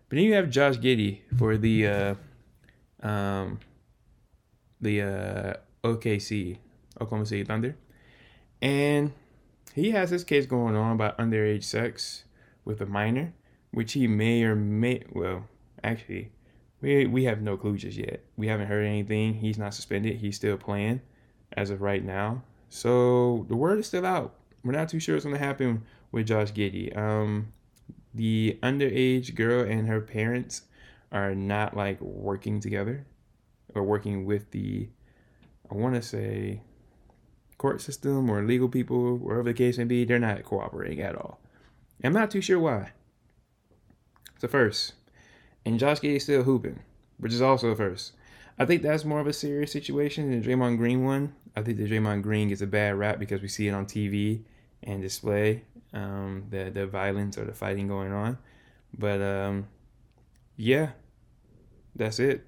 But 0.09 0.17
then 0.17 0.25
you 0.25 0.33
have 0.33 0.49
Josh 0.49 0.77
Giddey 0.77 1.21
for 1.37 1.57
the 1.57 1.87
uh, 1.87 2.15
um, 3.01 3.59
the 4.81 5.01
uh, 5.01 5.53
OKC, 5.83 6.57
Oklahoma 6.99 7.25
City 7.25 7.43
Thunder, 7.43 7.75
and 8.61 9.11
he 9.73 9.91
has 9.91 10.09
this 10.09 10.23
case 10.23 10.45
going 10.45 10.75
on 10.75 10.93
about 10.93 11.17
underage 11.17 11.63
sex 11.63 12.25
with 12.65 12.81
a 12.81 12.85
minor, 12.85 13.33
which 13.71 13.93
he 13.93 14.07
may 14.07 14.43
or 14.43 14.55
may 14.55 15.03
well 15.11 15.47
actually 15.83 16.31
we 16.83 17.07
we 17.07 17.23
have 17.23 17.41
no 17.41 17.57
clue 17.57 17.77
just 17.77 17.97
yet. 17.97 18.23
We 18.35 18.47
haven't 18.47 18.67
heard 18.67 18.85
anything. 18.85 19.33
He's 19.33 19.57
not 19.57 19.73
suspended. 19.73 20.17
He's 20.17 20.35
still 20.35 20.57
playing 20.57 21.01
as 21.55 21.69
of 21.69 21.81
right 21.81 22.03
now. 22.03 22.43
So 22.69 23.45
the 23.47 23.55
word 23.55 23.79
is 23.79 23.87
still 23.87 24.05
out. 24.05 24.35
We're 24.63 24.73
not 24.73 24.89
too 24.89 24.99
sure 24.99 25.15
what's 25.15 25.25
gonna 25.25 25.37
happen 25.37 25.83
with 26.11 26.27
Josh 26.27 26.51
Giddey. 26.51 26.95
Um, 26.95 27.53
the 28.13 28.59
underage 28.61 29.35
girl 29.35 29.63
and 29.67 29.87
her 29.87 30.01
parents 30.01 30.63
are 31.11 31.33
not 31.35 31.75
like 31.75 31.99
working 32.01 32.59
together 32.59 33.05
or 33.73 33.83
working 33.83 34.25
with 34.25 34.51
the 34.51 34.89
I 35.71 35.75
want 35.75 35.95
to 35.95 36.01
say 36.01 36.61
court 37.57 37.81
system 37.81 38.29
or 38.29 38.43
legal 38.43 38.67
people, 38.67 39.17
wherever 39.17 39.43
the 39.43 39.53
case 39.53 39.77
may 39.77 39.85
be, 39.85 40.03
they're 40.03 40.19
not 40.19 40.43
cooperating 40.43 41.01
at 41.01 41.15
all. 41.15 41.39
I'm 42.03 42.13
not 42.13 42.29
too 42.29 42.41
sure 42.41 42.59
why. 42.59 42.91
It's 44.35 44.43
a 44.43 44.47
first. 44.47 44.93
And 45.65 45.79
Josh 45.79 46.01
Giddey 46.01 46.17
is 46.17 46.23
still 46.23 46.43
hooping, 46.43 46.79
which 47.17 47.33
is 47.33 47.41
also 47.41 47.69
a 47.69 47.75
first. 47.75 48.11
I 48.59 48.65
think 48.65 48.81
that's 48.81 49.05
more 49.05 49.21
of 49.21 49.27
a 49.27 49.33
serious 49.33 49.71
situation 49.71 50.29
than 50.29 50.41
the 50.41 50.47
Draymond 50.47 50.77
Green 50.77 51.05
one. 51.05 51.33
I 51.55 51.61
think 51.61 51.77
the 51.77 51.89
Draymond 51.89 52.21
Green 52.21 52.49
gets 52.49 52.61
a 52.61 52.67
bad 52.67 52.95
rap 52.95 53.17
because 53.17 53.41
we 53.41 53.47
see 53.47 53.67
it 53.67 53.73
on 53.73 53.85
TV 53.85 54.43
and 54.83 55.01
display 55.01 55.63
um, 55.93 56.45
the 56.49 56.69
the 56.73 56.85
violence 56.87 57.37
or 57.37 57.45
the 57.45 57.53
fighting 57.53 57.87
going 57.87 58.11
on. 58.11 58.37
But 58.97 59.21
um, 59.21 59.67
yeah, 60.57 60.89
that's 61.95 62.19
it. 62.19 62.45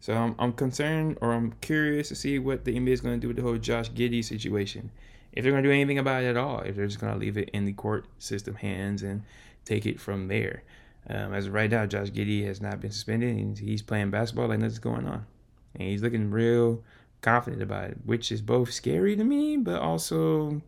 So 0.00 0.14
I'm 0.14 0.34
I'm 0.38 0.52
concerned 0.52 1.18
or 1.20 1.32
I'm 1.32 1.52
curious 1.60 2.08
to 2.08 2.14
see 2.14 2.38
what 2.38 2.64
the 2.64 2.78
NBA 2.78 2.88
is 2.88 3.00
going 3.00 3.16
to 3.16 3.20
do 3.20 3.28
with 3.28 3.36
the 3.36 3.42
whole 3.42 3.58
Josh 3.58 3.90
Giddey 3.90 4.24
situation. 4.24 4.90
If 5.32 5.42
they're 5.42 5.52
going 5.52 5.62
to 5.62 5.68
do 5.68 5.74
anything 5.74 5.98
about 5.98 6.22
it 6.22 6.28
at 6.28 6.36
all, 6.36 6.60
if 6.60 6.76
they're 6.76 6.86
just 6.86 7.00
going 7.00 7.12
to 7.12 7.18
leave 7.18 7.36
it 7.36 7.50
in 7.50 7.64
the 7.64 7.72
court 7.72 8.06
system 8.18 8.54
hands 8.54 9.02
and 9.02 9.22
take 9.64 9.86
it 9.86 10.00
from 10.00 10.28
there. 10.28 10.62
Um, 11.08 11.32
as 11.32 11.46
of 11.46 11.54
right 11.54 11.70
now, 11.70 11.86
Josh 11.86 12.10
Giddey 12.10 12.44
has 12.46 12.60
not 12.60 12.80
been 12.80 12.90
suspended 12.90 13.36
and 13.36 13.58
he's 13.58 13.82
playing 13.82 14.10
basketball 14.10 14.48
like 14.48 14.58
nothing's 14.58 14.78
going 14.78 15.06
on. 15.06 15.26
And 15.74 15.88
he's 15.88 16.02
looking 16.02 16.30
real 16.30 16.82
confident 17.20 17.62
about 17.62 17.90
it, 17.90 17.98
which 18.04 18.32
is 18.32 18.42
both 18.42 18.72
scary 18.72 19.16
to 19.16 19.24
me, 19.24 19.56
but 19.56 19.80
also 19.80 20.62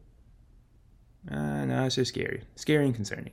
uh, 1.28 1.64
no, 1.64 1.84
it's 1.84 1.96
just 1.96 2.10
scary, 2.10 2.42
scary 2.56 2.86
and 2.86 2.94
concerning. 2.94 3.32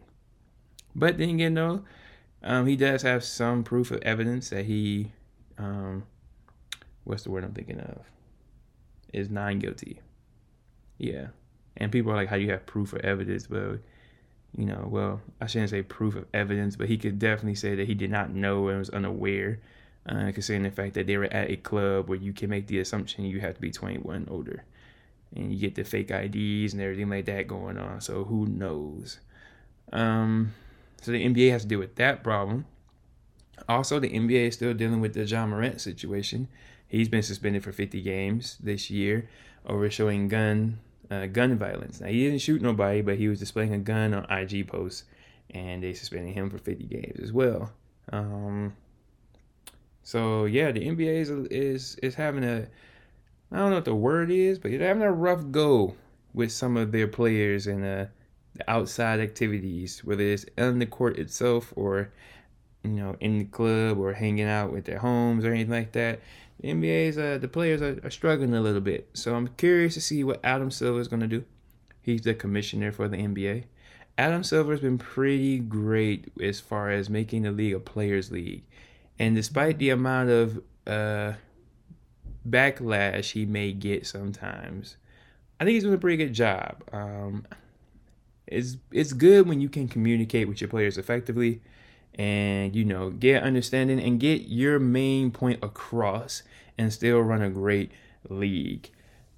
But 0.96 1.18
then 1.18 1.30
again, 1.30 1.54
though, 1.54 1.84
um, 2.44 2.66
he 2.66 2.76
does 2.76 3.02
have 3.04 3.24
some 3.24 3.64
proof 3.64 3.92
of 3.92 4.02
evidence 4.02 4.50
that 4.50 4.66
he, 4.66 5.12
um, 5.58 6.04
what's 7.04 7.24
the 7.24 7.32
word 7.32 7.44
I'm 7.44 7.54
thinking 7.54 7.80
of, 7.80 8.02
is 9.14 9.30
non 9.30 9.60
guilty. 9.60 10.02
Yeah, 10.98 11.28
and 11.78 11.92
people 11.92 12.12
are 12.12 12.16
like, 12.16 12.30
how 12.30 12.38
do 12.38 12.42
you 12.42 12.52
have 12.52 12.66
proof 12.66 12.94
of 12.94 13.02
evidence? 13.02 13.50
Well, 13.50 13.78
you 14.58 14.66
know, 14.66 14.88
well, 14.90 15.22
I 15.40 15.48
shouldn't 15.48 15.70
say 15.70 15.84
proof 15.84 16.16
of 16.16 16.26
evidence, 16.34 16.76
but 16.76 16.88
he 16.88 16.98
could 16.98 17.20
definitely 17.20 17.56
say 17.56 17.76
that 17.76 17.88
he 17.88 17.94
did 17.94 18.10
not 18.10 18.32
know 18.32 18.68
and 18.70 18.80
was 18.80 18.90
unaware, 18.90 19.60
uh, 20.08 20.32
considering 20.34 20.64
the 20.64 20.72
fact 20.72 20.96
that 20.96 21.06
they 21.06 21.18
were 21.18 21.26
at 21.26 21.52
a 21.52 21.58
club 21.58 22.10
where 22.10 22.18
you 22.18 22.34
can 22.34 22.50
make 22.50 22.68
the 22.68 22.80
assumption 22.80 23.26
you 23.26 23.40
have 23.40 23.56
to 23.56 23.62
be 23.62 23.72
21 23.72 24.28
older. 24.32 24.64
And 25.36 25.52
you 25.52 25.60
get 25.60 25.76
the 25.76 25.84
fake 25.84 26.12
IDs 26.12 26.74
and 26.74 26.82
everything 26.82 27.10
like 27.10 27.26
that 27.26 27.48
going 27.48 27.78
on. 27.78 28.02
So 28.02 28.24
who 28.24 28.46
knows? 28.48 29.20
Um, 29.92 30.54
so 31.02 31.12
the 31.12 31.26
NBA 31.26 31.52
has 31.52 31.64
to 31.64 31.68
deal 31.68 31.80
with 31.80 31.96
that 31.96 32.24
problem. 32.24 32.66
Also, 33.68 34.00
the 34.00 34.10
NBA 34.10 34.48
is 34.48 34.56
still 34.56 34.74
dealing 34.74 35.02
with 35.02 35.14
the 35.14 35.26
Ja 35.26 35.46
Morant 35.46 35.82
situation. 35.82 36.48
He's 36.88 37.10
been 37.10 37.24
suspended 37.24 37.64
for 37.64 37.72
50 37.72 38.02
games 38.02 38.58
this 38.62 38.90
year 38.90 39.30
over 39.66 39.90
showing 39.90 40.28
gun 40.28 40.80
uh, 41.10 41.26
gun 41.28 41.58
violence. 41.58 42.02
Now 42.02 42.08
he 42.08 42.24
didn't 42.24 42.40
shoot 42.40 42.62
nobody, 42.62 43.02
but 43.02 43.18
he 43.18 43.28
was 43.28 43.40
displaying 43.40 43.74
a 43.74 43.78
gun 43.78 44.14
on 44.14 44.26
IG 44.30 44.68
posts, 44.68 45.04
and 45.50 45.84
they 45.84 45.94
suspended 45.94 46.34
him 46.34 46.50
for 46.50 46.58
50 46.58 46.84
games 46.86 47.20
as 47.20 47.32
well. 47.32 47.72
Um, 48.12 48.76
so 50.04 50.46
yeah, 50.46 50.72
the 50.72 50.82
NBA 50.82 51.22
is 51.22 51.30
is 51.30 51.96
is 51.96 52.16
having 52.16 52.44
a 52.44 52.68
I 53.52 53.58
don't 53.58 53.70
know 53.70 53.78
what 53.78 53.86
the 53.86 53.96
word 53.96 54.30
is, 54.30 54.60
but 54.60 54.72
they're 54.72 54.88
having 54.88 55.04
a 55.04 55.12
rough 55.12 55.52
go 55.52 55.96
with 56.34 56.52
some 56.52 56.76
of 56.76 56.92
their 56.92 57.08
players 57.08 57.66
and 57.66 57.84
uh, 57.84 58.06
the 58.56 58.70
outside 58.70 59.20
activities, 59.20 60.04
whether 60.04 60.24
it's 60.24 60.46
on 60.58 60.80
the 60.80 60.86
court 60.86 61.18
itself 61.18 61.74
or 61.76 62.12
you 62.84 62.92
know 62.92 63.16
in 63.20 63.40
the 63.40 63.46
club 63.46 63.98
or 64.00 64.14
hanging 64.14 64.48
out 64.48 64.72
with 64.72 64.86
their 64.86 65.00
homes 65.00 65.46
or 65.46 65.52
anything 65.52 65.72
like 65.72 65.94
that. 65.94 66.20
The 66.60 66.70
NBA's 66.70 67.18
uh, 67.18 67.38
the 67.40 67.48
players 67.48 67.82
are, 67.82 68.00
are 68.04 68.10
struggling 68.10 68.54
a 68.54 68.62
little 68.62 68.82
bit, 68.82 69.10
so 69.14 69.36
I'm 69.36 69.48
curious 69.50 69.94
to 69.94 70.02
see 70.02 70.24
what 70.24 70.40
Adam 70.44 70.72
Silver 70.72 71.00
is 71.00 71.08
going 71.08 71.22
to 71.22 71.28
do. 71.28 71.46
He's 72.02 72.22
the 72.22 72.34
commissioner 72.34 72.92
for 72.92 73.08
the 73.08 73.18
NBA. 73.18 73.66
Adam 74.18 74.44
Silver's 74.44 74.80
been 74.80 74.98
pretty 74.98 75.60
great 75.60 76.32
as 76.42 76.60
far 76.60 76.90
as 76.90 77.10
making 77.10 77.44
the 77.44 77.52
league 77.52 77.76
a 77.76 77.80
players' 77.80 78.32
league, 78.32 78.64
and 79.20 79.36
despite 79.36 79.78
the 79.78 79.92
amount 79.92 80.30
of 80.30 80.62
uh, 80.88 81.34
backlash 82.50 83.32
he 83.32 83.46
may 83.46 83.72
get 83.72 84.06
sometimes, 84.08 84.98
I 85.60 85.64
think 85.64 85.76
he's 85.76 85.84
doing 85.84 85.96
a 85.96 86.00
pretty 86.00 86.18
good 86.18 86.34
job. 86.34 86.84
Um, 86.92 87.46
it's 88.46 88.78
it's 88.92 89.14
good 89.14 89.48
when 89.48 89.60
you 89.60 89.70
can 89.70 89.88
communicate 89.88 90.48
with 90.48 90.62
your 90.62 90.70
players 90.70 90.98
effectively 90.98 91.62
and 92.16 92.76
you 92.76 92.86
know 92.86 93.10
get 93.10 93.44
understanding 93.44 94.00
and 94.00 94.20
get 94.20 94.44
your 94.44 94.80
main 94.80 95.32
point 95.32 95.60
across 95.62 96.44
and 96.78 96.92
still 96.94 97.20
run 97.20 97.42
a 97.42 97.50
great 97.50 97.92
league. 98.30 98.90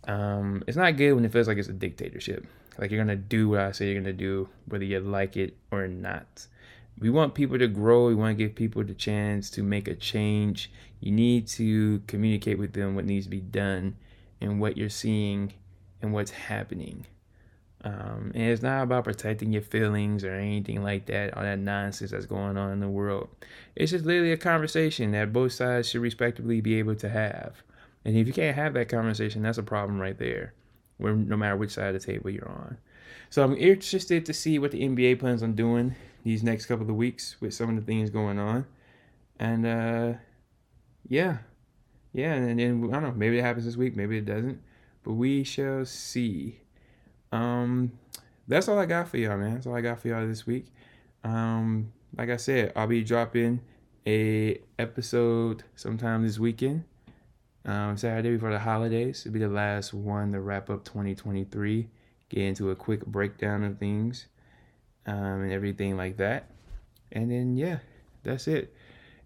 Um, 0.07 0.63
it's 0.67 0.77
not 0.77 0.97
good 0.97 1.13
when 1.13 1.25
it 1.25 1.31
feels 1.31 1.47
like 1.47 1.57
it's 1.57 1.67
a 1.67 1.73
dictatorship. 1.73 2.45
Like 2.77 2.91
you're 2.91 3.01
gonna 3.01 3.15
do 3.17 3.49
what 3.49 3.59
i 3.59 3.71
say 3.73 3.87
you're 3.91 3.99
gonna 3.99 4.13
do 4.13 4.47
whether 4.67 4.85
you 4.85 4.99
like 5.01 5.35
it 5.35 5.57
or 5.69 5.87
not 5.87 6.47
we 6.99 7.09
want 7.09 7.33
people 7.33 7.57
to 7.57 7.67
grow 7.67 8.07
we 8.07 8.15
want 8.15 8.37
to 8.37 8.43
give 8.43 8.55
people 8.55 8.83
the 8.83 8.93
chance 8.93 9.49
to 9.49 9.63
make 9.63 9.87
a 9.87 9.95
change 9.95 10.71
you 10.99 11.11
need 11.11 11.47
to 11.47 11.99
communicate 12.07 12.57
with 12.57 12.73
them 12.73 12.95
what 12.95 13.05
needs 13.05 13.25
to 13.25 13.29
be 13.29 13.39
done 13.39 13.95
and 14.41 14.59
what 14.59 14.77
you're 14.77 14.89
seeing 14.89 15.53
and 16.01 16.13
what's 16.13 16.31
happening 16.31 17.05
um, 17.83 18.31
and 18.35 18.43
it's 18.43 18.61
not 18.61 18.83
about 18.83 19.05
protecting 19.05 19.53
your 19.53 19.61
feelings 19.61 20.25
or 20.25 20.33
anything 20.33 20.83
like 20.83 21.05
that, 21.05 21.35
all 21.35 21.43
that 21.43 21.59
nonsense 21.59 22.11
that's 22.11 22.25
going 22.25 22.57
on 22.57 22.71
in 22.71 22.79
the 22.81 22.89
world. 22.89 23.29
It's 23.75 23.91
just 23.91 24.05
literally 24.05 24.33
a 24.33 24.37
conversation 24.37 25.11
that 25.11 25.31
both 25.31 25.53
sides 25.53 25.89
should 25.89 26.01
respectively 26.01 26.59
be 26.59 26.75
able 26.75 26.95
to 26.95 27.09
have. 27.09 27.63
And 28.03 28.17
if 28.17 28.27
you 28.27 28.33
can't 28.33 28.55
have 28.55 28.73
that 28.73 28.89
conversation, 28.89 29.43
that's 29.43 29.57
a 29.57 29.63
problem 29.63 29.99
right 29.99 30.17
there, 30.17 30.53
where 30.97 31.13
no 31.13 31.37
matter 31.37 31.55
which 31.55 31.71
side 31.71 31.95
of 31.95 32.01
the 32.01 32.05
table 32.05 32.29
you're 32.29 32.49
on. 32.49 32.77
So 33.29 33.43
I'm 33.43 33.55
interested 33.55 34.25
to 34.25 34.33
see 34.33 34.59
what 34.59 34.71
the 34.71 34.81
NBA 34.81 35.19
plans 35.19 35.41
on 35.41 35.53
doing 35.53 35.95
these 36.23 36.43
next 36.43 36.65
couple 36.65 36.89
of 36.89 36.95
weeks 36.95 37.37
with 37.39 37.53
some 37.53 37.69
of 37.69 37.75
the 37.75 37.81
things 37.81 38.09
going 38.09 38.39
on. 38.39 38.65
And 39.39 39.65
uh, 39.65 40.13
yeah, 41.07 41.37
yeah, 42.13 42.33
and 42.33 42.59
then 42.59 42.89
I 42.89 42.93
don't 42.93 43.03
know, 43.03 43.13
maybe 43.15 43.39
it 43.39 43.43
happens 43.43 43.65
this 43.65 43.77
week, 43.77 43.95
maybe 43.95 44.17
it 44.17 44.25
doesn't, 44.25 44.61
but 45.03 45.13
we 45.13 45.43
shall 45.43 45.85
see. 45.85 46.59
Um, 47.31 47.93
that's 48.47 48.67
all 48.67 48.79
I 48.79 48.85
got 48.85 49.07
for 49.07 49.17
y'all, 49.17 49.37
man. 49.37 49.55
That's 49.55 49.67
all 49.67 49.75
I 49.75 49.81
got 49.81 50.01
for 50.01 50.07
y'all 50.07 50.27
this 50.27 50.45
week. 50.45 50.65
Um, 51.23 51.91
like 52.17 52.29
I 52.29 52.37
said, 52.37 52.73
I'll 52.75 52.87
be 52.87 53.03
dropping 53.03 53.61
a 54.07 54.59
episode 54.77 55.63
sometime 55.75 56.25
this 56.25 56.39
weekend. 56.39 56.83
Um, 57.65 57.97
Saturday 57.97 58.31
before 58.31 58.51
the 58.51 58.59
holidays. 58.59 59.21
It'll 59.25 59.33
be 59.33 59.39
the 59.39 59.49
last 59.49 59.93
one 59.93 60.31
to 60.31 60.39
wrap 60.39 60.69
up 60.69 60.85
2023. 60.85 61.87
Get 62.29 62.39
into 62.39 62.71
a 62.71 62.75
quick 62.75 63.05
breakdown 63.05 63.63
of 63.63 63.77
things 63.77 64.27
um, 65.05 65.41
and 65.43 65.51
everything 65.51 65.97
like 65.97 66.17
that. 66.17 66.49
And 67.11 67.31
then, 67.31 67.57
yeah, 67.57 67.79
that's 68.23 68.47
it. 68.47 68.73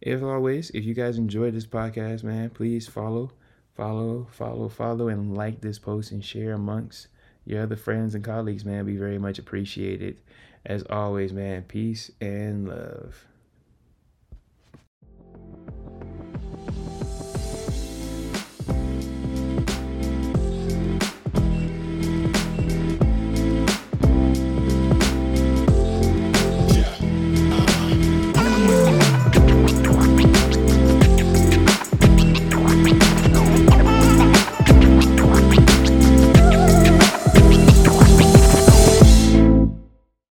As 0.05 0.21
always, 0.21 0.69
if 0.71 0.83
you 0.83 0.93
guys 0.93 1.17
enjoyed 1.17 1.53
this 1.53 1.65
podcast, 1.65 2.23
man, 2.23 2.49
please 2.49 2.87
follow, 2.87 3.31
follow, 3.75 4.27
follow, 4.31 4.69
follow, 4.69 5.07
and 5.07 5.35
like 5.35 5.61
this 5.61 5.79
post 5.79 6.11
and 6.11 6.23
share 6.23 6.53
amongst 6.53 7.07
your 7.45 7.63
other 7.63 7.75
friends 7.75 8.15
and 8.15 8.23
colleagues, 8.23 8.65
man, 8.65 8.85
be 8.85 8.97
very 8.97 9.17
much 9.17 9.39
appreciated. 9.39 10.17
As 10.65 10.83
always, 10.89 11.33
man, 11.33 11.63
peace 11.63 12.11
and 12.21 12.67
love. 12.67 13.25